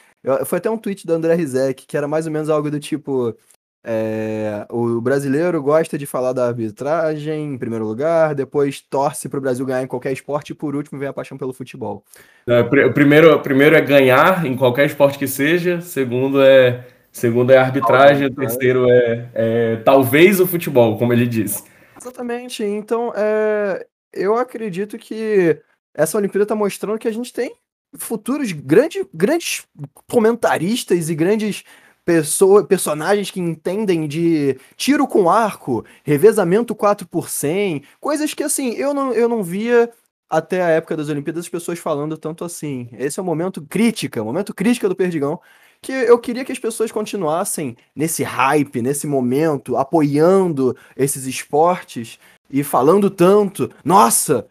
Foi 0.44 0.58
até 0.58 0.70
um 0.70 0.78
tweet 0.78 1.06
da 1.06 1.14
André 1.14 1.34
Rizek, 1.34 1.86
que 1.86 1.96
era 1.96 2.06
mais 2.06 2.26
ou 2.26 2.32
menos 2.32 2.48
algo 2.48 2.70
do 2.70 2.78
tipo. 2.78 3.36
É... 3.82 4.66
o 4.70 5.00
brasileiro 5.00 5.60
gosta 5.62 5.96
de 5.96 6.04
falar 6.04 6.34
da 6.34 6.46
arbitragem 6.46 7.54
em 7.54 7.58
primeiro 7.58 7.86
lugar, 7.86 8.34
depois 8.34 8.78
torce 8.78 9.26
para 9.26 9.38
o 9.38 9.40
Brasil 9.40 9.64
ganhar 9.64 9.82
em 9.82 9.86
qualquer 9.86 10.12
esporte 10.12 10.50
e 10.50 10.54
por 10.54 10.76
último 10.76 10.98
vem 10.98 11.08
a 11.08 11.14
paixão 11.14 11.38
pelo 11.38 11.54
futebol. 11.54 12.04
É, 12.46 12.62
primeiro, 12.90 13.40
primeiro 13.40 13.74
é 13.74 13.80
ganhar 13.80 14.44
em 14.44 14.54
qualquer 14.54 14.84
esporte 14.84 15.18
que 15.18 15.26
seja, 15.26 15.80
segundo 15.80 16.42
é 16.42 16.86
Segundo 17.12 17.50
é 17.50 17.58
arbitragem, 17.58 18.26
o 18.26 18.34
terceiro 18.34 18.88
é, 18.88 19.30
é, 19.34 19.76
talvez 19.84 20.40
o 20.40 20.46
futebol, 20.46 20.96
como 20.96 21.12
ele 21.12 21.26
disse. 21.26 21.64
Exatamente. 22.00 22.62
Então, 22.62 23.12
é, 23.16 23.86
eu 24.12 24.36
acredito 24.36 24.96
que 24.96 25.58
essa 25.94 26.16
Olimpíada 26.16 26.44
está 26.44 26.54
mostrando 26.54 26.98
que 26.98 27.08
a 27.08 27.12
gente 27.12 27.32
tem 27.32 27.52
futuros 27.96 28.52
grandes, 28.52 29.04
grandes 29.12 29.66
comentaristas 30.08 31.10
e 31.10 31.14
grandes 31.14 31.64
pessoa, 32.04 32.64
personagens 32.64 33.30
que 33.30 33.40
entendem 33.40 34.06
de 34.06 34.58
tiro 34.76 35.06
com 35.06 35.28
arco, 35.28 35.84
revezamento 36.04 36.74
4 36.74 37.06
por 37.08 37.28
100, 37.28 37.82
coisas 38.00 38.34
que 38.34 38.42
assim, 38.42 38.70
eu 38.74 38.94
não, 38.94 39.12
eu 39.12 39.28
não 39.28 39.42
via 39.42 39.90
até 40.28 40.62
a 40.62 40.68
época 40.68 40.96
das 40.96 41.08
Olimpíadas 41.08 41.44
as 41.44 41.48
pessoas 41.48 41.78
falando 41.78 42.16
tanto 42.16 42.44
assim. 42.44 42.88
Esse 42.92 43.18
é 43.18 43.22
o 43.22 43.26
momento 43.26 43.60
crítica, 43.62 44.22
o 44.22 44.24
momento 44.24 44.54
crítica 44.54 44.88
do 44.88 44.96
Perdigão 44.96 45.40
que 45.82 45.92
eu 45.92 46.18
queria 46.18 46.44
que 46.44 46.52
as 46.52 46.58
pessoas 46.58 46.92
continuassem 46.92 47.76
nesse 47.94 48.22
hype, 48.22 48.82
nesse 48.82 49.06
momento, 49.06 49.76
apoiando 49.76 50.76
esses 50.96 51.26
esportes 51.26 52.18
e 52.50 52.62
falando 52.62 53.10
tanto. 53.10 53.70
Nossa, 53.84 54.46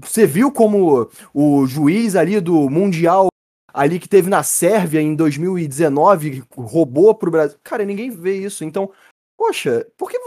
você 0.00 0.26
viu 0.26 0.52
como 0.52 1.10
o 1.32 1.66
juiz 1.66 2.14
ali 2.16 2.40
do 2.40 2.68
Mundial 2.70 3.28
ali 3.72 3.98
que 3.98 4.08
teve 4.08 4.30
na 4.30 4.44
Sérvia 4.44 5.00
em 5.00 5.16
2019 5.16 6.44
roubou 6.56 7.14
pro 7.14 7.30
Brasil. 7.30 7.58
Cara, 7.62 7.84
ninguém 7.84 8.08
vê 8.10 8.38
isso. 8.38 8.64
Então, 8.64 8.92
poxa, 9.36 9.84
por 9.96 10.08
que 10.08 10.18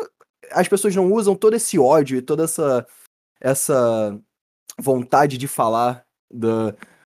as 0.52 0.68
pessoas 0.68 0.94
não 0.96 1.12
usam 1.13 1.36
todo 1.36 1.56
esse 1.56 1.80
ódio 1.80 2.18
e 2.18 2.22
toda 2.22 2.44
essa 2.44 2.86
essa 3.40 4.20
vontade 4.80 5.38
de 5.38 5.48
falar 5.48 6.04
da, 6.32 6.76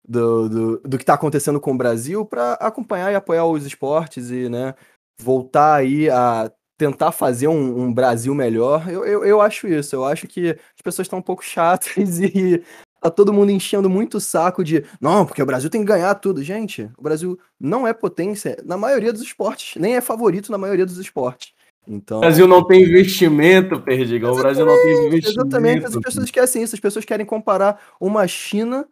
do, 0.10 0.50
do, 0.50 0.78
do 0.80 0.98
que 0.98 1.04
está 1.04 1.14
acontecendo 1.14 1.60
com 1.60 1.72
o 1.72 1.78
Brasil 1.78 2.26
para 2.26 2.54
acompanhar 2.54 3.12
e 3.12 3.16
apoiar 3.16 3.46
os 3.46 3.64
esportes 3.64 4.32
e 4.32 4.50
né, 4.50 4.74
voltar 5.22 5.76
aí 5.76 6.10
a 6.10 6.52
tentar 6.76 7.12
fazer 7.12 7.48
um, 7.48 7.84
um 7.84 7.94
Brasil 7.94 8.34
melhor. 8.34 8.90
Eu, 8.90 9.06
eu, 9.06 9.24
eu, 9.24 9.42
acho 9.42 9.68
isso. 9.68 9.96
Eu 9.96 10.06
acho 10.06 10.28
que 10.28 10.50
as 10.50 10.82
pessoas 10.84 11.06
estão 11.06 11.20
um 11.20 11.22
pouco 11.22 11.46
chatas 11.46 11.92
e 12.20 12.64
tá 13.00 13.12
todo 13.12 13.34
mundo 13.34 13.52
enchendo 13.52 13.90
muito 13.90 14.18
o 14.18 14.22
saco 14.22 14.64
de 14.64 14.84
não, 15.00 15.26
porque 15.26 15.44
o 15.44 15.46
Brasil 15.46 15.70
tem 15.70 15.82
que 15.82 15.88
ganhar 15.88 16.16
tudo. 16.16 16.42
Gente, 16.42 16.90
o 16.98 17.04
Brasil 17.04 17.38
não 17.60 17.88
é 17.88 17.94
potência 17.94 18.58
na 18.66 18.78
maioria 18.78 19.14
dos 19.14 19.22
esportes, 19.22 19.80
nem 19.80 19.96
é 19.96 20.02
favorito 20.02 20.52
na 20.52 20.58
maioria 20.58 20.86
dos 20.86 20.98
esportes. 20.98 21.54
Então... 21.88 22.18
O 22.18 22.22
Brasil 22.22 22.48
não 22.48 22.66
tem 22.66 22.82
investimento, 22.82 23.80
Perdigão. 23.82 24.34
O 24.34 24.38
Brasil 24.38 24.66
não 24.66 24.76
tem 24.76 25.08
investimento. 25.08 25.42
Exatamente, 25.42 25.86
as 25.86 25.96
pessoas 25.98 26.26
esquecem 26.26 26.64
isso. 26.64 26.76
As 26.76 26.82
pessoas 26.82 27.06
querem 27.06 27.26
comparar 27.26 27.80
uma 28.00 28.28
China 28.28 28.88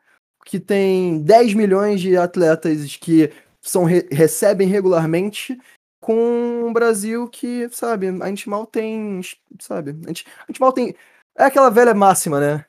que 0.47 0.61
tem 0.61 1.21
10 1.23 1.53
milhões 1.55 1.99
de 1.99 2.15
atletas 2.15 2.95
que 2.95 3.29
são 3.61 3.83
re 3.83 4.07
recebem 4.09 4.65
regularmente 4.65 5.59
com 5.99 6.63
um 6.65 6.71
Brasil 6.71 7.27
que, 7.27 7.67
sabe, 7.69 8.07
a 8.07 8.27
gente 8.27 8.47
mal 8.47 8.65
tem, 8.65 9.19
sabe, 9.59 9.91
a 10.05 10.07
gente, 10.07 10.25
a 10.39 10.45
gente 10.47 10.61
mal 10.61 10.71
tem. 10.71 10.95
É 11.37 11.43
aquela 11.43 11.69
velha 11.69 11.93
máxima, 11.93 12.39
né? 12.39 12.65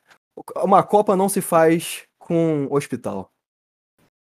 Uma 0.57 0.83
Copa 0.83 1.14
não 1.14 1.29
se 1.29 1.41
faz 1.41 2.03
com 2.19 2.67
hospital. 2.69 3.31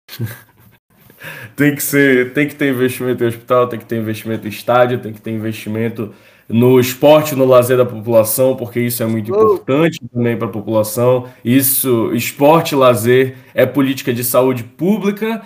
tem 1.56 1.74
que 1.74 1.82
ser, 1.82 2.32
tem 2.32 2.46
que 2.46 2.54
ter 2.54 2.72
investimento 2.72 3.24
em 3.24 3.26
hospital, 3.26 3.68
tem 3.68 3.80
que 3.80 3.86
ter 3.86 3.96
investimento 3.96 4.46
em 4.46 4.50
estádio, 4.50 5.02
tem 5.02 5.12
que 5.12 5.20
ter 5.20 5.32
investimento 5.32 6.14
no 6.48 6.80
esporte, 6.80 7.34
no 7.34 7.44
lazer 7.44 7.76
da 7.76 7.84
população, 7.84 8.56
porque 8.56 8.80
isso 8.80 9.02
é 9.02 9.06
muito 9.06 9.30
importante 9.30 9.98
também 10.12 10.36
para 10.36 10.48
a 10.48 10.50
população. 10.50 11.26
Isso, 11.44 12.10
esporte, 12.14 12.74
lazer 12.74 13.36
é 13.54 13.66
política 13.66 14.12
de 14.14 14.24
saúde 14.24 14.64
pública. 14.64 15.42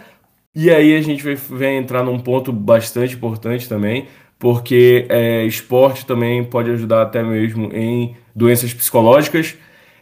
E 0.55 0.71
aí 0.71 0.95
a 0.95 1.01
gente 1.01 1.25
vai, 1.25 1.35
vai 1.35 1.77
entrar 1.77 2.05
num 2.05 2.19
ponto 2.19 2.53
bastante 2.53 3.15
importante 3.15 3.69
também, 3.69 4.07
porque 4.39 5.07
é, 5.09 5.45
esporte 5.45 6.07
também 6.07 6.45
pode 6.45 6.71
ajudar 6.71 7.03
até 7.03 7.23
mesmo 7.23 7.71
em 7.75 8.15
doenças 8.35 8.73
psicológicas. 8.73 9.57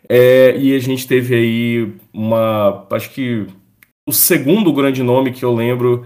É, 0.08 0.56
e 0.58 0.74
a 0.74 0.78
gente 0.80 1.06
teve 1.06 1.34
aí 1.34 1.92
uma, 2.12 2.86
acho 2.90 3.10
que 3.10 3.46
o 4.06 4.12
segundo 4.12 4.72
grande 4.72 5.02
nome 5.02 5.30
que 5.30 5.44
eu 5.44 5.54
lembro 5.54 6.04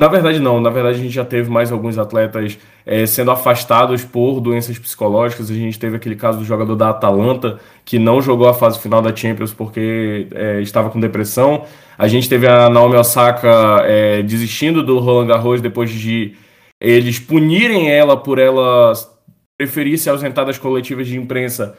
na 0.00 0.08
verdade, 0.08 0.40
não. 0.40 0.58
Na 0.62 0.70
verdade, 0.70 0.98
a 0.98 1.02
gente 1.02 1.12
já 1.12 1.26
teve 1.26 1.50
mais 1.50 1.70
alguns 1.70 1.98
atletas 1.98 2.58
é, 2.86 3.04
sendo 3.04 3.30
afastados 3.30 4.02
por 4.02 4.40
doenças 4.40 4.78
psicológicas. 4.78 5.50
A 5.50 5.54
gente 5.54 5.78
teve 5.78 5.94
aquele 5.94 6.16
caso 6.16 6.38
do 6.38 6.44
jogador 6.44 6.74
da 6.74 6.88
Atalanta 6.88 7.60
que 7.84 7.98
não 7.98 8.22
jogou 8.22 8.48
a 8.48 8.54
fase 8.54 8.78
final 8.78 9.02
da 9.02 9.14
Champions 9.14 9.52
porque 9.52 10.26
é, 10.34 10.62
estava 10.62 10.88
com 10.88 10.98
depressão. 10.98 11.66
A 11.98 12.08
gente 12.08 12.30
teve 12.30 12.48
a 12.48 12.70
Naomi 12.70 12.96
Osaka 12.96 13.82
é, 13.84 14.22
desistindo 14.22 14.82
do 14.82 14.98
Roland 15.00 15.26
Garros 15.26 15.60
depois 15.60 15.90
de 15.90 16.34
eles 16.80 17.18
punirem 17.18 17.90
ela 17.90 18.16
por 18.16 18.38
ela 18.38 18.94
preferir 19.58 19.98
se 19.98 20.08
ausentar 20.08 20.46
das 20.46 20.56
coletivas 20.56 21.06
de 21.08 21.18
imprensa 21.18 21.76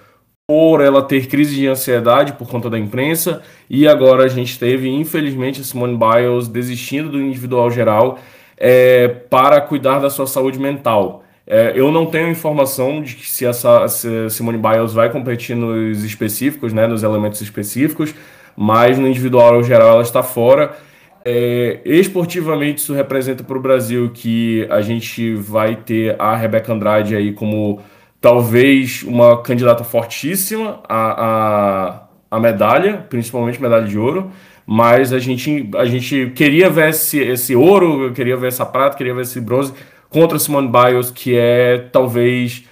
por 0.51 0.81
ela 0.81 1.01
ter 1.01 1.27
crise 1.27 1.55
de 1.55 1.65
ansiedade 1.65 2.33
por 2.33 2.49
conta 2.49 2.69
da 2.69 2.77
imprensa, 2.77 3.41
e 3.69 3.87
agora 3.87 4.25
a 4.25 4.27
gente 4.27 4.59
teve, 4.59 4.89
infelizmente, 4.89 5.61
a 5.61 5.63
Simone 5.63 5.97
Biles 5.97 6.49
desistindo 6.49 7.09
do 7.09 7.21
individual 7.21 7.71
geral 7.71 8.19
é, 8.57 9.07
para 9.07 9.61
cuidar 9.61 9.99
da 9.99 10.09
sua 10.09 10.27
saúde 10.27 10.59
mental. 10.59 11.23
É, 11.47 11.71
eu 11.73 11.89
não 11.89 12.05
tenho 12.05 12.27
informação 12.27 13.01
de 13.01 13.13
se 13.25 13.45
essa 13.45 13.87
se 13.87 14.29
Simone 14.29 14.57
Biles 14.57 14.91
vai 14.91 15.09
competir 15.09 15.55
nos 15.55 16.03
específicos, 16.03 16.73
né, 16.73 16.85
nos 16.85 17.01
elementos 17.01 17.39
específicos, 17.39 18.13
mas 18.53 18.99
no 18.99 19.07
individual 19.07 19.63
geral 19.63 19.91
ela 19.93 20.01
está 20.01 20.21
fora. 20.21 20.75
É, 21.23 21.79
esportivamente, 21.85 22.81
isso 22.81 22.93
representa 22.93 23.41
para 23.41 23.57
o 23.57 23.61
Brasil 23.61 24.11
que 24.13 24.67
a 24.69 24.81
gente 24.81 25.33
vai 25.33 25.77
ter 25.77 26.17
a 26.19 26.35
Rebeca 26.35 26.73
Andrade 26.73 27.15
aí 27.15 27.31
como 27.31 27.79
talvez 28.21 29.01
uma 29.03 29.41
candidata 29.41 29.83
fortíssima 29.83 30.79
à, 30.87 31.25
à, 31.25 32.03
à 32.29 32.39
medalha, 32.39 33.05
principalmente 33.09 33.59
medalha 33.59 33.87
de 33.87 33.97
ouro, 33.97 34.31
mas 34.65 35.11
a 35.11 35.17
gente, 35.17 35.69
a 35.75 35.85
gente 35.85 36.31
queria 36.35 36.69
ver 36.69 36.89
esse, 36.89 37.19
esse 37.19 37.55
ouro, 37.55 38.13
queria 38.13 38.37
ver 38.37 38.49
essa 38.49 38.65
prata, 38.65 38.95
queria 38.95 39.15
ver 39.15 39.23
esse 39.23 39.41
bronze 39.41 39.73
contra 40.07 40.37
Simone 40.37 40.69
Biles, 40.69 41.09
que 41.09 41.35
é 41.35 41.79
talvez 41.91 42.63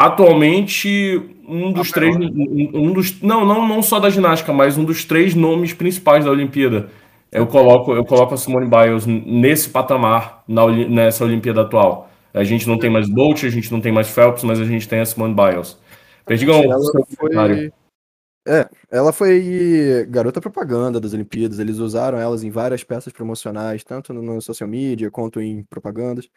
atualmente 0.00 1.20
um 1.46 1.72
dos 1.72 1.90
a 1.90 1.94
três 1.94 2.16
um, 2.16 2.70
um, 2.74 2.92
dos 2.92 3.20
não 3.20 3.44
não 3.44 3.68
não 3.68 3.82
só 3.82 4.00
da 4.00 4.08
ginástica 4.08 4.52
mas 4.52 4.78
um 4.78 4.84
dos 4.84 5.04
três 5.04 5.34
nomes 5.34 5.72
principais 5.72 6.24
da 6.24 6.30
Olimpíada. 6.30 6.88
Eu 7.32 7.46
coloco 7.46 7.92
eu 7.92 8.04
coloco 8.04 8.34
a 8.34 8.36
Simone 8.36 8.68
Biles 8.68 9.06
nesse 9.06 9.68
patamar 9.68 10.44
na, 10.48 10.66
nessa 10.68 11.24
Olimpíada 11.24 11.62
atual 11.62 12.10
a 12.34 12.42
gente 12.42 12.66
não 12.66 12.78
tem 12.78 12.90
mais 12.90 13.08
Bolt, 13.08 13.44
a 13.44 13.48
gente 13.48 13.70
não 13.70 13.80
tem 13.80 13.92
mais 13.92 14.08
Phelps, 14.08 14.42
mas 14.42 14.60
a 14.60 14.64
gente 14.64 14.88
tem 14.88 15.00
a 15.00 15.06
Simone 15.06 15.34
Biles. 15.34 15.78
Perdigam, 16.26 16.62
ela 16.64 16.80
foi... 17.16 17.72
É, 18.46 18.68
ela 18.90 19.10
foi 19.10 20.06
garota 20.10 20.40
propaganda 20.40 21.00
das 21.00 21.14
Olimpíadas. 21.14 21.58
Eles 21.58 21.78
usaram 21.78 22.18
elas 22.18 22.42
em 22.44 22.50
várias 22.50 22.84
peças 22.84 23.12
promocionais, 23.12 23.82
tanto 23.84 24.12
no 24.12 24.40
social 24.42 24.68
media 24.68 25.10
quanto 25.10 25.40
em 25.40 25.62
propagandas. 25.62 26.28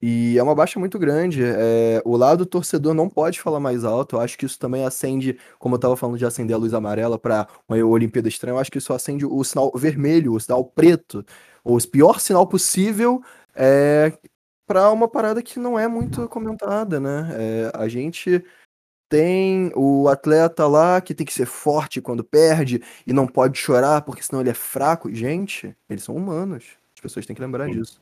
E 0.00 0.38
é 0.38 0.42
uma 0.42 0.54
baixa 0.54 0.80
muito 0.80 0.98
grande. 0.98 1.42
É, 1.44 2.00
o 2.04 2.16
lado 2.16 2.46
torcedor 2.46 2.94
não 2.94 3.08
pode 3.08 3.40
falar 3.40 3.60
mais 3.60 3.84
alto. 3.84 4.16
Eu 4.16 4.20
acho 4.20 4.38
que 4.38 4.46
isso 4.46 4.58
também 4.58 4.84
acende, 4.84 5.38
como 5.58 5.74
eu 5.74 5.76
estava 5.76 5.96
falando 5.96 6.18
de 6.18 6.24
acender 6.24 6.56
a 6.56 6.58
luz 6.58 6.72
amarela 6.72 7.18
para 7.18 7.46
uma 7.68 7.76
Olimpíada 7.84 8.28
estranha, 8.28 8.54
eu 8.54 8.58
acho 8.58 8.70
que 8.70 8.78
isso 8.78 8.92
acende 8.92 9.26
o 9.26 9.44
sinal 9.44 9.70
vermelho, 9.76 10.34
o 10.34 10.40
sinal 10.40 10.64
preto, 10.64 11.24
o 11.62 11.78
pior 11.86 12.18
sinal 12.18 12.46
possível 12.46 13.22
é, 13.54 14.12
para 14.72 14.90
uma 14.90 15.06
parada 15.06 15.42
que 15.42 15.58
não 15.58 15.78
é 15.78 15.86
muito 15.86 16.26
comentada, 16.30 16.98
né? 16.98 17.28
É, 17.34 17.72
a 17.74 17.88
gente 17.88 18.42
tem 19.06 19.70
o 19.76 20.08
atleta 20.08 20.66
lá 20.66 20.98
que 20.98 21.14
tem 21.14 21.26
que 21.26 21.34
ser 21.34 21.44
forte 21.44 22.00
quando 22.00 22.24
perde 22.24 22.82
e 23.06 23.12
não 23.12 23.26
pode 23.26 23.58
chorar 23.58 24.00
porque 24.00 24.22
senão 24.22 24.40
ele 24.40 24.48
é 24.48 24.54
fraco. 24.54 25.14
Gente, 25.14 25.76
eles 25.90 26.02
são 26.02 26.16
humanos. 26.16 26.64
As 26.96 27.02
pessoas 27.02 27.26
têm 27.26 27.36
que 27.36 27.42
lembrar 27.42 27.68
disso. 27.68 28.00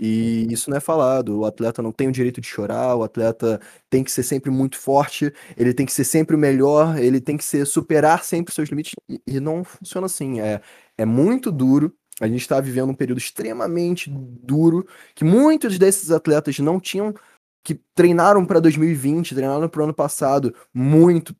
E 0.00 0.46
isso 0.50 0.70
não 0.70 0.78
é 0.78 0.80
falado. 0.80 1.40
O 1.40 1.44
atleta 1.44 1.82
não 1.82 1.92
tem 1.92 2.08
o 2.08 2.12
direito 2.12 2.40
de 2.40 2.46
chorar, 2.46 2.96
o 2.96 3.02
atleta 3.02 3.60
tem 3.90 4.02
que 4.02 4.10
ser 4.10 4.22
sempre 4.22 4.50
muito 4.50 4.78
forte, 4.78 5.30
ele 5.54 5.74
tem 5.74 5.84
que 5.84 5.92
ser 5.92 6.04
sempre 6.04 6.34
o 6.34 6.38
melhor, 6.38 6.98
ele 6.98 7.20
tem 7.20 7.36
que 7.36 7.44
ser 7.44 7.66
superar 7.66 8.24
sempre 8.24 8.50
os 8.50 8.54
seus 8.54 8.70
limites. 8.70 8.94
E, 9.06 9.20
e 9.26 9.38
não 9.38 9.62
funciona 9.62 10.06
assim. 10.06 10.40
É, 10.40 10.62
é 10.96 11.04
muito 11.04 11.52
duro 11.52 11.94
a 12.20 12.26
gente 12.26 12.40
está 12.40 12.60
vivendo 12.60 12.90
um 12.90 12.94
período 12.94 13.18
extremamente 13.18 14.10
duro, 14.10 14.86
que 15.14 15.24
muitos 15.24 15.78
desses 15.78 16.10
atletas 16.10 16.58
não 16.58 16.80
tinham 16.80 17.14
que 17.62 17.74
treinaram 17.94 18.46
para 18.46 18.60
2020, 18.60 19.34
treinaram 19.34 19.68
para 19.68 19.80
o 19.80 19.84
ano 19.84 19.94
passado 19.94 20.54
muito, 20.72 21.34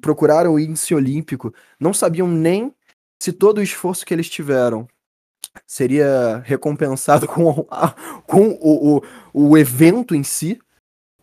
procuraram 0.00 0.54
o 0.54 0.58
índice 0.58 0.94
olímpico, 0.94 1.52
não 1.78 1.92
sabiam 1.92 2.28
nem 2.28 2.72
se 3.20 3.32
todo 3.32 3.58
o 3.58 3.62
esforço 3.62 4.06
que 4.06 4.14
eles 4.14 4.30
tiveram 4.30 4.86
seria 5.66 6.40
recompensado 6.44 7.26
com, 7.28 7.66
a, 7.70 7.90
com 8.26 8.48
o, 8.60 8.98
o, 8.98 9.02
o, 9.32 9.58
evento 9.58 10.14
em 10.14 10.22
si. 10.22 10.58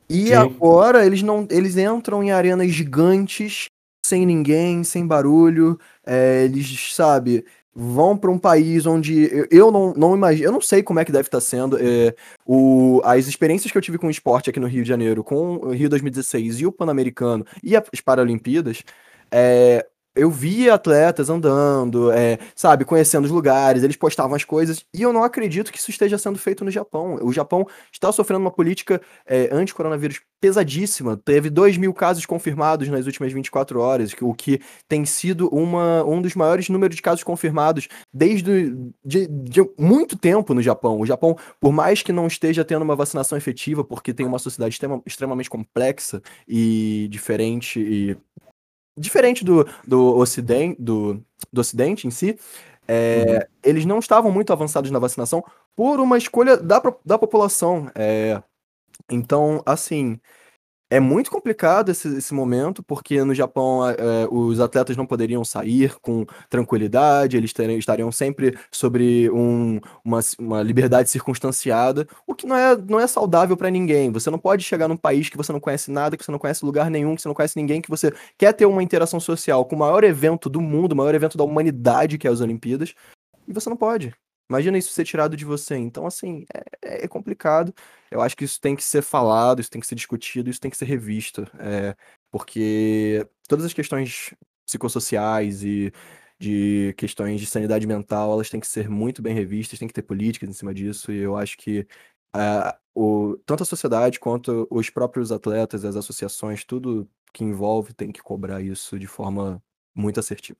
E 0.10 0.28
Sim. 0.28 0.34
agora 0.34 1.06
eles 1.06 1.22
não 1.22 1.48
eles 1.50 1.78
entram 1.78 2.24
em 2.24 2.32
arenas 2.32 2.72
gigantes, 2.72 3.66
sem 4.06 4.26
ninguém, 4.26 4.84
sem 4.84 5.06
barulho. 5.06 5.80
É, 6.06 6.44
eles, 6.44 6.94
sabe, 6.94 7.46
vão 7.80 8.18
para 8.18 8.30
um 8.30 8.38
país 8.38 8.86
onde 8.86 9.48
eu, 9.50 9.72
não, 9.72 9.94
não 9.96 10.14
imagino, 10.14 10.46
eu 10.48 10.52
não 10.52 10.60
sei 10.60 10.84
como 10.84 11.00
é 11.00 11.06
que 11.06 11.14
deve 11.14 11.28
estar 11.28 11.38
tá 11.38 11.42
sendo. 11.42 11.78
É, 11.80 12.14
o, 12.46 13.02
as 13.06 13.26
experiências 13.26 13.72
que 13.72 13.78
eu 13.78 13.82
tive 13.82 13.98
com 13.98 14.08
o 14.08 14.12
esporte 14.12 14.50
aqui 14.50 14.60
no 14.60 14.68
Rio 14.68 14.84
de 14.84 14.90
Janeiro, 14.90 15.24
com 15.24 15.56
o 15.56 15.72
Rio 15.72 15.90
2016 15.90 16.60
e 16.60 16.66
o 16.66 16.72
Pan-Americano 16.74 17.46
e 17.64 17.78
as 17.78 18.02
Paralimpíadas, 18.04 18.84
é, 19.32 19.86
eu 20.20 20.30
via 20.30 20.74
atletas 20.74 21.30
andando, 21.30 22.12
é, 22.12 22.38
sabe, 22.56 22.86
conhecendo 22.86 23.26
os 23.26 23.32
lugares, 23.32 23.84
eles 23.84 23.96
postavam 23.96 24.36
as 24.36 24.44
coisas, 24.44 24.86
e 24.94 25.02
eu 25.02 25.14
não 25.14 25.24
acredito 25.24 25.72
que 25.72 25.78
isso 25.78 25.90
esteja 25.90 26.18
sendo 26.18 26.38
feito 26.38 26.64
no 26.66 26.72
Japão. 26.72 27.18
O 27.22 27.32
Japão 27.32 27.66
está 27.92 28.12
sofrendo 28.12 28.42
uma 28.42 28.52
política 28.52 29.02
é, 29.26 29.50
anti-coronavírus 29.52 30.22
pesadíssima. 30.42 31.18
Teve 31.18 31.50
2 31.50 31.78
mil 31.78 31.94
casos 31.94 32.26
confirmados 32.26 32.88
nas 32.88 33.06
últimas 33.06 33.32
24 33.32 33.80
horas, 33.80 34.14
o 34.22 34.34
que 34.34 34.60
tem 34.88 35.06
sido 35.06 35.48
uma, 35.50 36.04
um 36.04 36.22
dos 36.22 36.36
maiores 36.36 36.70
números 36.70 36.96
de 36.96 37.02
casos 37.02 37.24
confirmados 37.24 37.88
desde 38.14 38.76
de, 39.04 39.28
de 39.28 39.62
muito 39.78 40.18
tempo 40.18 40.54
no 40.54 40.62
Japão. 40.62 41.00
O 41.00 41.06
Japão, 41.06 41.38
por 41.60 41.72
mais 41.72 42.02
que 42.02 42.12
não 42.12 42.28
esteja 42.28 42.64
tendo 42.64 42.84
uma 42.84 42.96
vacinação 42.96 43.38
efetiva, 43.38 43.84
porque 43.84 44.14
tem 44.14 44.26
uma 44.26 44.40
sociedade 44.40 44.74
extrema, 44.76 45.02
extremamente 45.06 45.50
complexa 45.50 46.22
e 46.48 47.08
diferente 47.10 47.80
e 47.80 48.18
diferente 49.00 49.46
do, 49.46 49.66
do, 49.88 50.18
ocidente, 50.18 50.76
do, 50.80 51.24
do 51.52 51.62
Ocidente 51.62 52.06
em 52.06 52.12
si, 52.12 52.38
é, 52.88 53.24
uhum. 53.28 53.40
eles 53.64 53.86
não 53.86 54.00
estavam 54.00 54.32
muito 54.32 54.52
avançados 54.52 54.92
na 54.92 55.00
vacinação 55.00 55.44
por 55.76 56.00
uma 56.00 56.18
escolha 56.18 56.58
da, 56.58 56.82
da 57.06 57.18
população. 57.18 57.90
É, 57.96 58.42
então, 59.10 59.62
assim, 59.66 60.20
é 60.90 61.00
muito 61.00 61.30
complicado 61.30 61.90
esse, 61.90 62.08
esse 62.18 62.34
momento, 62.34 62.82
porque 62.82 63.24
no 63.24 63.36
Japão 63.36 63.88
é, 63.88 63.96
os 64.32 64.60
atletas 64.60 64.98
não 64.98 65.06
poderiam 65.06 65.46
sair 65.46 65.96
com 66.02 66.26
tranquilidade, 66.50 67.38
eles 67.38 67.54
teriam, 67.54 67.78
estariam 67.78 68.12
sempre 68.12 68.58
sobre 68.72 69.30
um, 69.30 69.80
uma, 70.04 70.20
uma 70.40 70.64
liberdade 70.64 71.10
circunstanciada, 71.10 72.08
o 72.26 72.34
que 72.34 72.48
não 72.48 72.56
é, 72.56 72.76
não 72.76 73.00
é 73.00 73.06
saudável 73.06 73.56
para 73.56 73.70
ninguém. 73.70 74.12
Você 74.12 74.32
não 74.32 74.40
pode 74.40 74.64
chegar 74.64 74.88
num 74.88 74.98
país 74.98 75.30
que 75.30 75.38
você 75.38 75.52
não 75.54 75.60
conhece 75.60 75.92
nada, 75.92 76.18
que 76.18 76.26
você 76.26 76.32
não 76.32 76.40
conhece 76.40 76.66
lugar 76.66 76.90
nenhum, 76.90 77.16
que 77.16 77.22
você 77.22 77.28
não 77.28 77.36
conhece 77.36 77.58
ninguém, 77.58 77.82
que 77.82 77.90
você 77.90 78.12
quer 78.38 78.54
ter 78.54 78.66
uma 78.66 78.82
interação 78.82 79.20
social 79.20 79.66
com 79.66 79.76
o 79.76 79.80
maior 79.80 80.04
evento 80.04 80.50
do 80.50 80.60
mundo, 80.60 80.94
o 80.94 80.96
maior 80.96 81.14
evento 81.14 81.38
da 81.38 81.44
humanidade, 81.44 82.18
que 82.18 82.28
é 82.28 82.32
as 82.32 82.42
Olimpíadas, 82.42 82.96
e 83.48 83.54
você 83.54 83.70
não 83.70 83.78
pode. 83.78 84.14
Imagina 84.50 84.78
isso 84.78 84.92
ser 84.92 85.06
tirado 85.06 85.38
de 85.38 85.46
você. 85.46 85.76
Então, 85.76 86.08
assim, 86.08 86.46
é, 86.84 87.06
é, 87.06 87.08
complicado. 87.08 87.74
Eu 88.10 88.22
acho 88.22 88.36
que 88.36 88.44
isso 88.46 88.60
tem 88.60 88.76
que 88.76 88.84
ser 88.84 89.04
falado, 89.04 89.62
isso 89.62 89.70
tem 89.70 89.80
que 89.80 89.88
ser 89.88 89.96
discutido, 89.96 90.50
isso 90.50 90.60
tem 90.60 90.72
que 90.72 90.78
ser 90.78 90.86
revisto. 90.86 91.44
É, 91.60 91.96
porque 92.32 93.28
todas 93.48 93.66
as 93.66 93.74
questões 93.74 94.34
psicossociais 94.66 95.64
e 95.64 95.92
de 96.40 96.94
questões 96.98 97.40
de 97.40 97.46
sanidade 97.46 97.86
mental, 97.86 98.32
elas 98.32 98.50
têm 98.50 98.60
que 98.60 98.68
ser 98.68 98.90
muito 98.90 99.22
bem 99.22 99.36
revistas, 99.36 99.78
tem 99.78 99.88
que 99.88 99.94
ter 99.94 100.04
políticas 100.04 100.50
em 100.50 100.54
cima 100.54 100.74
disso, 100.74 101.12
e 101.12 101.18
eu 101.18 101.36
acho 101.36 101.58
que 101.58 101.86
uh, 102.36 102.74
o, 102.96 103.38
tanto 103.46 103.64
a 103.64 103.66
sociedade 103.66 104.20
quanto 104.20 104.68
os 104.72 104.90
próprios 104.90 105.32
atletas, 105.34 105.84
as 105.86 105.98
associações, 105.98 106.64
tudo 106.64 107.10
que 107.34 107.44
envolve 107.44 107.94
tem 107.94 108.12
que 108.12 108.22
cobrar 108.22 108.62
isso 108.62 108.98
de 108.98 109.08
forma 109.08 109.62
muito 109.94 110.20
assertiva. 110.20 110.60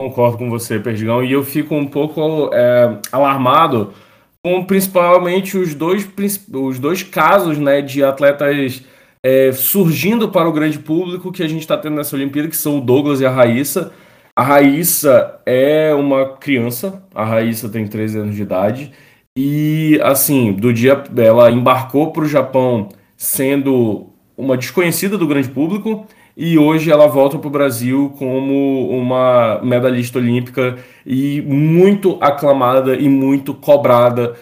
Concordo 0.00 0.38
com 0.38 0.50
você, 0.50 0.80
Perdigão, 0.80 1.22
e 1.22 1.32
eu 1.32 1.44
fico 1.44 1.72
um 1.72 1.86
pouco 1.86 2.50
é, 2.52 2.98
alarmado 3.12 3.94
com 4.42 4.64
principalmente 4.64 5.56
os 5.56 5.72
dois, 5.72 6.08
os 6.52 6.80
dois 6.80 7.04
casos 7.04 7.58
né, 7.58 7.80
de 7.80 8.02
atletas 8.02 8.82
é, 9.22 9.52
surgindo 9.52 10.28
para 10.28 10.48
o 10.48 10.52
grande 10.52 10.80
público 10.80 11.30
que 11.30 11.44
a 11.44 11.48
gente 11.48 11.60
está 11.60 11.78
tendo 11.78 11.94
nessa 11.94 12.16
Olimpíada, 12.16 12.48
que 12.48 12.56
são 12.56 12.78
o 12.78 12.80
Douglas 12.80 13.20
e 13.20 13.26
a 13.26 13.30
Raíssa. 13.30 13.92
A 14.34 14.42
Raíssa 14.42 15.40
é 15.46 15.94
uma 15.94 16.36
criança, 16.38 17.04
a 17.14 17.24
Raíssa 17.24 17.68
tem 17.68 17.86
13 17.86 18.18
anos 18.18 18.34
de 18.34 18.42
idade, 18.42 18.92
e 19.38 20.00
assim, 20.02 20.52
do 20.52 20.72
dia 20.72 21.04
ela 21.16 21.52
embarcou 21.52 22.10
para 22.12 22.24
o 22.24 22.28
Japão 22.28 22.88
sendo 23.16 24.10
uma 24.36 24.56
desconhecida 24.56 25.16
do 25.16 25.28
grande 25.28 25.48
público 25.48 26.04
e 26.36 26.58
hoje 26.58 26.90
ela 26.90 27.06
volta 27.06 27.38
para 27.38 27.46
o 27.46 27.50
Brasil 27.50 28.12
como 28.18 28.88
uma 28.90 29.60
medalhista 29.62 30.18
olímpica 30.18 30.76
e 31.06 31.40
muito 31.42 32.18
aclamada 32.20 32.96
e 32.96 33.08
muito 33.08 33.54
cobrada. 33.54 34.34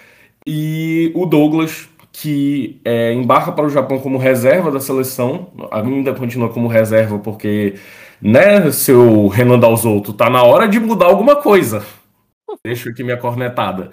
E 0.46 1.12
o 1.14 1.26
Douglas, 1.26 1.88
que 2.10 2.80
é, 2.84 3.12
embarca 3.12 3.52
para 3.52 3.66
o 3.66 3.70
Japão 3.70 3.98
como 3.98 4.16
reserva 4.16 4.70
da 4.70 4.80
seleção, 4.80 5.48
ainda 5.70 6.14
continua 6.14 6.48
como 6.48 6.66
reserva 6.66 7.18
porque, 7.18 7.74
né, 8.20 8.70
seu 8.70 9.28
Renan 9.28 9.58
Dalzotto, 9.58 10.14
tá 10.14 10.30
na 10.30 10.42
hora 10.42 10.66
de 10.66 10.80
mudar 10.80 11.06
alguma 11.06 11.36
coisa. 11.36 11.84
Deixa 12.64 12.90
aqui 12.90 13.04
minha 13.04 13.16
cornetada. 13.18 13.90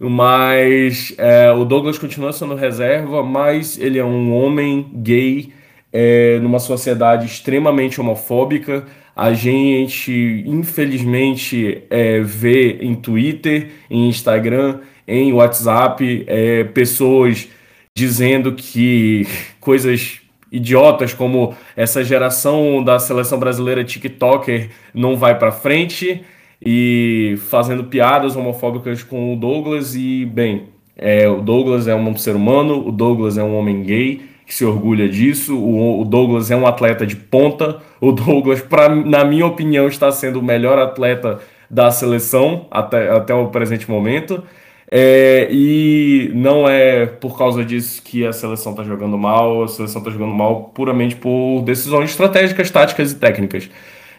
Mas 0.00 1.14
é, 1.18 1.50
o 1.52 1.64
Douglas 1.64 1.98
continua 1.98 2.32
sendo 2.32 2.54
reserva, 2.54 3.22
mas 3.22 3.78
ele 3.78 3.98
é 3.98 4.04
um 4.04 4.32
homem 4.34 4.90
gay 4.94 5.52
é, 5.94 6.40
numa 6.40 6.58
sociedade 6.58 7.26
extremamente 7.26 8.00
homofóbica. 8.00 8.84
A 9.14 9.32
gente, 9.32 10.42
infelizmente, 10.44 11.84
é, 11.88 12.18
vê 12.18 12.78
em 12.80 12.96
Twitter, 12.96 13.70
em 13.88 14.08
Instagram, 14.08 14.80
em 15.06 15.32
WhatsApp, 15.32 16.24
é, 16.26 16.64
pessoas 16.64 17.48
dizendo 17.94 18.52
que 18.52 19.24
coisas 19.60 20.20
idiotas 20.50 21.14
como 21.14 21.54
essa 21.76 22.02
geração 22.02 22.82
da 22.82 22.98
seleção 22.98 23.38
brasileira 23.38 23.84
TikToker 23.84 24.70
não 24.92 25.16
vai 25.16 25.38
para 25.38 25.52
frente 25.52 26.24
e 26.60 27.36
fazendo 27.48 27.84
piadas 27.84 28.36
homofóbicas 28.36 29.02
com 29.02 29.32
o 29.32 29.36
Douglas 29.36 29.94
e 29.94 30.24
bem, 30.24 30.64
é, 30.96 31.28
o 31.28 31.40
Douglas 31.40 31.86
é 31.86 31.94
um 31.94 32.16
ser 32.16 32.34
humano, 32.34 32.86
o 32.86 32.92
Douglas 32.92 33.36
é 33.36 33.42
um 33.42 33.56
homem 33.56 33.82
gay 33.82 34.33
que 34.46 34.54
se 34.54 34.64
orgulha 34.64 35.08
disso. 35.08 35.56
O, 35.56 36.04
Douglas 36.04 36.50
é 36.50 36.56
um 36.56 36.66
atleta 36.66 37.06
de 37.06 37.16
ponta. 37.16 37.78
O 38.00 38.12
Douglas, 38.12 38.60
pra, 38.60 38.88
na 38.88 39.24
minha 39.24 39.46
opinião, 39.46 39.88
está 39.88 40.10
sendo 40.10 40.40
o 40.40 40.42
melhor 40.42 40.78
atleta 40.78 41.40
da 41.70 41.90
seleção 41.90 42.66
até, 42.70 43.10
até 43.10 43.34
o 43.34 43.48
presente 43.48 43.90
momento. 43.90 44.42
É, 44.90 45.48
e 45.50 46.30
não 46.34 46.68
é 46.68 47.06
por 47.06 47.36
causa 47.36 47.64
disso 47.64 48.02
que 48.02 48.24
a 48.24 48.32
seleção 48.32 48.72
está 48.72 48.84
jogando 48.84 49.16
mal, 49.16 49.64
a 49.64 49.68
seleção 49.68 50.00
está 50.00 50.10
jogando 50.10 50.32
mal 50.34 50.70
puramente 50.74 51.16
por 51.16 51.62
decisões 51.62 52.10
estratégicas, 52.10 52.70
táticas 52.70 53.12
e 53.12 53.16
técnicas. 53.16 53.70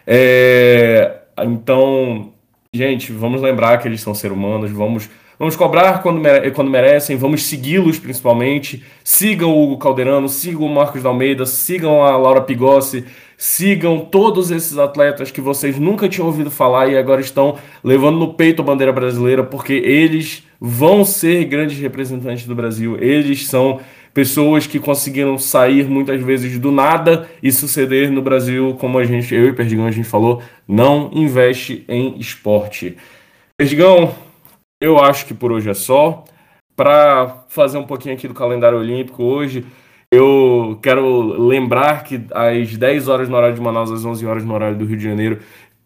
É, 0.06 1.18
então, 1.38 2.32
gente, 2.72 3.12
vamos 3.12 3.40
lembrar 3.40 3.78
que 3.78 3.88
eles 3.88 4.00
são 4.00 4.14
seres 4.14 4.36
humanos, 4.36 4.70
vamos 4.70 5.08
Vamos 5.38 5.54
cobrar 5.54 6.02
quando, 6.02 6.18
mere 6.18 6.50
quando 6.50 6.70
merecem, 6.70 7.16
vamos 7.16 7.44
segui-los 7.44 7.98
principalmente. 7.98 8.82
Sigam 9.04 9.50
o 9.50 9.62
Hugo 9.62 9.78
Calderano, 9.78 10.28
sigam 10.28 10.62
o 10.62 10.74
Marcos 10.74 11.02
da 11.02 11.10
Almeida, 11.10 11.44
sigam 11.44 12.02
a 12.02 12.16
Laura 12.16 12.40
Pigossi, 12.40 13.04
sigam 13.36 14.00
todos 14.00 14.50
esses 14.50 14.78
atletas 14.78 15.30
que 15.30 15.42
vocês 15.42 15.78
nunca 15.78 16.08
tinham 16.08 16.26
ouvido 16.26 16.50
falar 16.50 16.88
e 16.88 16.96
agora 16.96 17.20
estão 17.20 17.56
levando 17.84 18.18
no 18.18 18.32
peito 18.32 18.62
a 18.62 18.64
bandeira 18.64 18.92
brasileira, 18.92 19.44
porque 19.44 19.74
eles 19.74 20.42
vão 20.58 21.04
ser 21.04 21.44
grandes 21.44 21.78
representantes 21.78 22.46
do 22.46 22.54
Brasil. 22.54 22.96
Eles 22.98 23.46
são 23.46 23.80
pessoas 24.14 24.66
que 24.66 24.78
conseguiram 24.78 25.36
sair 25.36 25.84
muitas 25.84 26.22
vezes 26.22 26.58
do 26.58 26.72
nada 26.72 27.28
e 27.42 27.52
suceder 27.52 28.10
no 28.10 28.22
Brasil, 28.22 28.74
como 28.80 28.98
a 28.98 29.04
gente, 29.04 29.34
eu 29.34 29.48
e 29.48 29.52
Perdigão, 29.52 29.86
a 29.86 29.90
gente 29.90 30.08
falou, 30.08 30.40
não 30.66 31.10
investe 31.12 31.84
em 31.86 32.18
esporte. 32.18 32.96
Perdigão, 33.58 34.14
eu 34.80 34.98
acho 34.98 35.26
que 35.26 35.34
por 35.34 35.52
hoje 35.52 35.70
é 35.70 35.74
só. 35.74 36.24
Para 36.74 37.44
fazer 37.48 37.78
um 37.78 37.86
pouquinho 37.86 38.14
aqui 38.14 38.28
do 38.28 38.34
calendário 38.34 38.78
olímpico 38.78 39.22
hoje, 39.22 39.64
eu 40.10 40.78
quero 40.82 41.46
lembrar 41.46 42.04
que 42.04 42.20
às 42.32 42.76
10 42.76 43.08
horas 43.08 43.28
no 43.28 43.36
horário 43.36 43.54
de 43.54 43.60
Manaus, 43.60 43.90
às 43.90 44.04
11 44.04 44.26
horas 44.26 44.44
no 44.44 44.54
horário 44.54 44.76
do 44.76 44.84
Rio 44.84 44.96
de 44.96 45.04
Janeiro, 45.04 45.38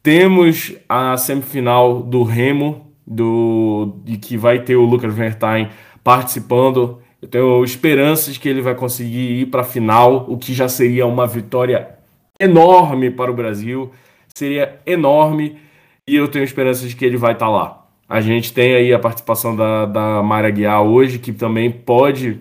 temos 0.02 0.74
a 0.88 1.16
semifinal 1.16 2.02
do 2.02 2.22
Remo, 2.22 2.92
do, 3.06 4.00
de 4.04 4.16
que 4.16 4.36
vai 4.36 4.60
ter 4.60 4.76
o 4.76 4.84
Lucas 4.84 5.14
Vertain 5.14 5.68
participando. 6.02 7.00
Eu 7.22 7.28
tenho 7.28 7.64
esperanças 7.64 8.36
que 8.38 8.48
ele 8.48 8.62
vai 8.62 8.74
conseguir 8.74 9.42
ir 9.42 9.46
para 9.46 9.60
a 9.62 9.64
final, 9.64 10.26
o 10.28 10.38
que 10.38 10.52
já 10.54 10.68
seria 10.68 11.06
uma 11.06 11.26
vitória 11.26 11.90
enorme 12.38 13.10
para 13.10 13.30
o 13.30 13.34
Brasil. 13.34 13.90
Seria 14.34 14.80
enorme 14.86 15.58
e 16.06 16.16
eu 16.16 16.28
tenho 16.28 16.44
esperanças 16.44 16.88
de 16.88 16.96
que 16.96 17.04
ele 17.04 17.16
vai 17.16 17.32
estar 17.32 17.46
tá 17.46 17.52
lá. 17.52 17.79
A 18.10 18.20
gente 18.20 18.52
tem 18.52 18.74
aí 18.74 18.92
a 18.92 18.98
participação 18.98 19.54
da, 19.54 19.86
da 19.86 20.20
Mayra 20.20 20.50
Guiar 20.50 20.82
hoje, 20.82 21.20
que 21.20 21.32
também 21.32 21.70
pode 21.70 22.40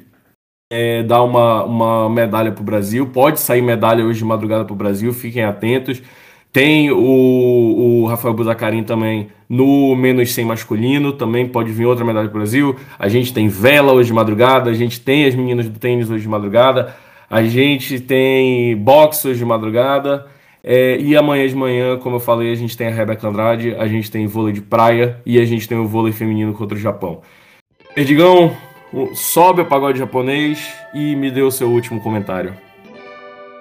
é, 0.67 1.03
dar 1.03 1.21
uma, 1.21 1.63
uma 1.63 2.10
medalha 2.10 2.51
para 2.51 2.62
o 2.63 2.65
Brasil. 2.65 3.05
Pode 3.05 3.39
sair 3.39 3.62
medalha 3.62 4.03
hoje 4.03 4.17
de 4.17 4.25
madrugada 4.25 4.65
para 4.65 4.73
o 4.73 4.75
Brasil, 4.75 5.13
fiquem 5.13 5.43
atentos. 5.43 6.01
Tem 6.51 6.89
o, 6.89 8.01
o 8.01 8.05
Rafael 8.08 8.34
Buzacarim 8.34 8.82
também 8.82 9.29
no 9.47 9.95
menos 9.95 10.34
100 10.34 10.45
masculino, 10.45 11.13
também 11.13 11.47
pode 11.47 11.71
vir 11.71 11.86
outra 11.86 12.03
medalha 12.03 12.27
para 12.27 12.36
o 12.36 12.39
Brasil. 12.39 12.75
A 12.97 13.08
gente 13.08 13.32
tem 13.32 13.47
vela 13.47 13.93
hoje 13.93 14.08
de 14.08 14.13
madrugada, 14.13 14.71
a 14.71 14.73
gente 14.73 14.99
tem 14.99 15.27
as 15.27 15.36
meninas 15.36 15.69
do 15.69 15.77
tênis 15.77 16.10
hoje 16.10 16.23
de 16.23 16.29
madrugada, 16.29 16.95
a 17.29 17.43
gente 17.43 17.99
tem 17.99 18.75
boxe 18.75 19.27
hoje 19.27 19.38
de 19.38 19.45
madrugada. 19.45 20.25
É, 20.63 20.98
e 20.98 21.15
amanhã 21.15 21.48
de 21.48 21.56
manhã, 21.56 21.98
como 21.98 22.17
eu 22.17 22.19
falei, 22.19 22.52
a 22.52 22.56
gente 22.56 22.76
tem 22.76 22.88
a 22.88 22.91
Rebeca 22.91 23.28
Andrade, 23.28 23.76
a 23.76 23.88
gente 23.88 24.12
tem 24.12 24.28
vôlei 24.28 24.54
de 24.54 24.62
praia 24.62 25.22
e 25.26 25.39
a 25.39 25.45
gente 25.45 25.67
tem 25.67 25.78
o 25.78 25.88
vôlei 25.88 26.12
feminino 26.12 26.54
contra 26.54 26.78
o 26.78 26.82
Japão. 26.82 27.22
Perdigão, 27.95 28.56
sobe 29.13 29.62
o 29.62 29.65
pagode 29.65 30.00
japonês 30.00 30.74
e 30.93 31.15
me 31.15 31.32
dê 31.32 31.41
o 31.41 31.52
seu 31.52 31.69
último 31.69 32.02
comentário. 32.02 32.54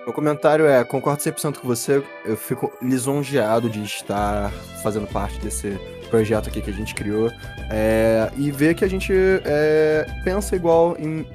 Meu 0.05 0.13
comentário 0.13 0.67
é: 0.67 0.83
concordo 0.85 1.23
100% 1.23 1.59
com 1.59 1.69
você. 1.69 2.03
Eu 2.25 2.37
fico 2.37 2.73
lisonjeado 2.81 3.69
de 3.69 3.83
estar 3.83 4.51
fazendo 4.83 5.07
parte 5.07 5.39
desse 5.39 5.79
projeto 6.09 6.49
aqui 6.49 6.63
que 6.63 6.71
a 6.71 6.73
gente 6.73 6.95
criou 6.95 7.31
é, 7.71 8.31
e 8.37 8.51
ver 8.51 8.75
que 8.75 8.85
a 8.85 8.89
gente 8.89 9.13
é, 9.13 10.07
pensa 10.25 10.57
igual 10.57 10.97
em 10.99 11.27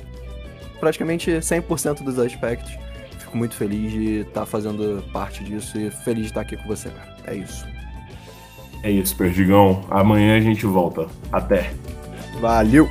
praticamente 0.80 1.32
100% 1.32 2.04
dos 2.04 2.17
aspectos 2.17 2.76
fico 3.34 3.38
muito 3.38 3.56
feliz 3.56 3.91
de 3.91 4.19
estar 4.19 4.41
tá 4.41 4.46
fazendo 4.46 5.04
parte 5.12 5.43
disso 5.43 5.78
e 5.78 5.89
feliz 5.89 6.24
de 6.24 6.30
estar 6.30 6.41
aqui 6.41 6.56
com 6.56 6.67
você, 6.67 6.89
cara. 6.89 7.15
É 7.26 7.36
isso. 7.36 7.65
É 8.84 8.91
isso, 8.91 9.15
Perdigão. 9.15 9.84
Amanhã 9.89 10.38
a 10.38 10.41
gente 10.41 10.65
volta. 10.65 11.08
Até. 11.32 11.74
Valeu! 12.39 12.88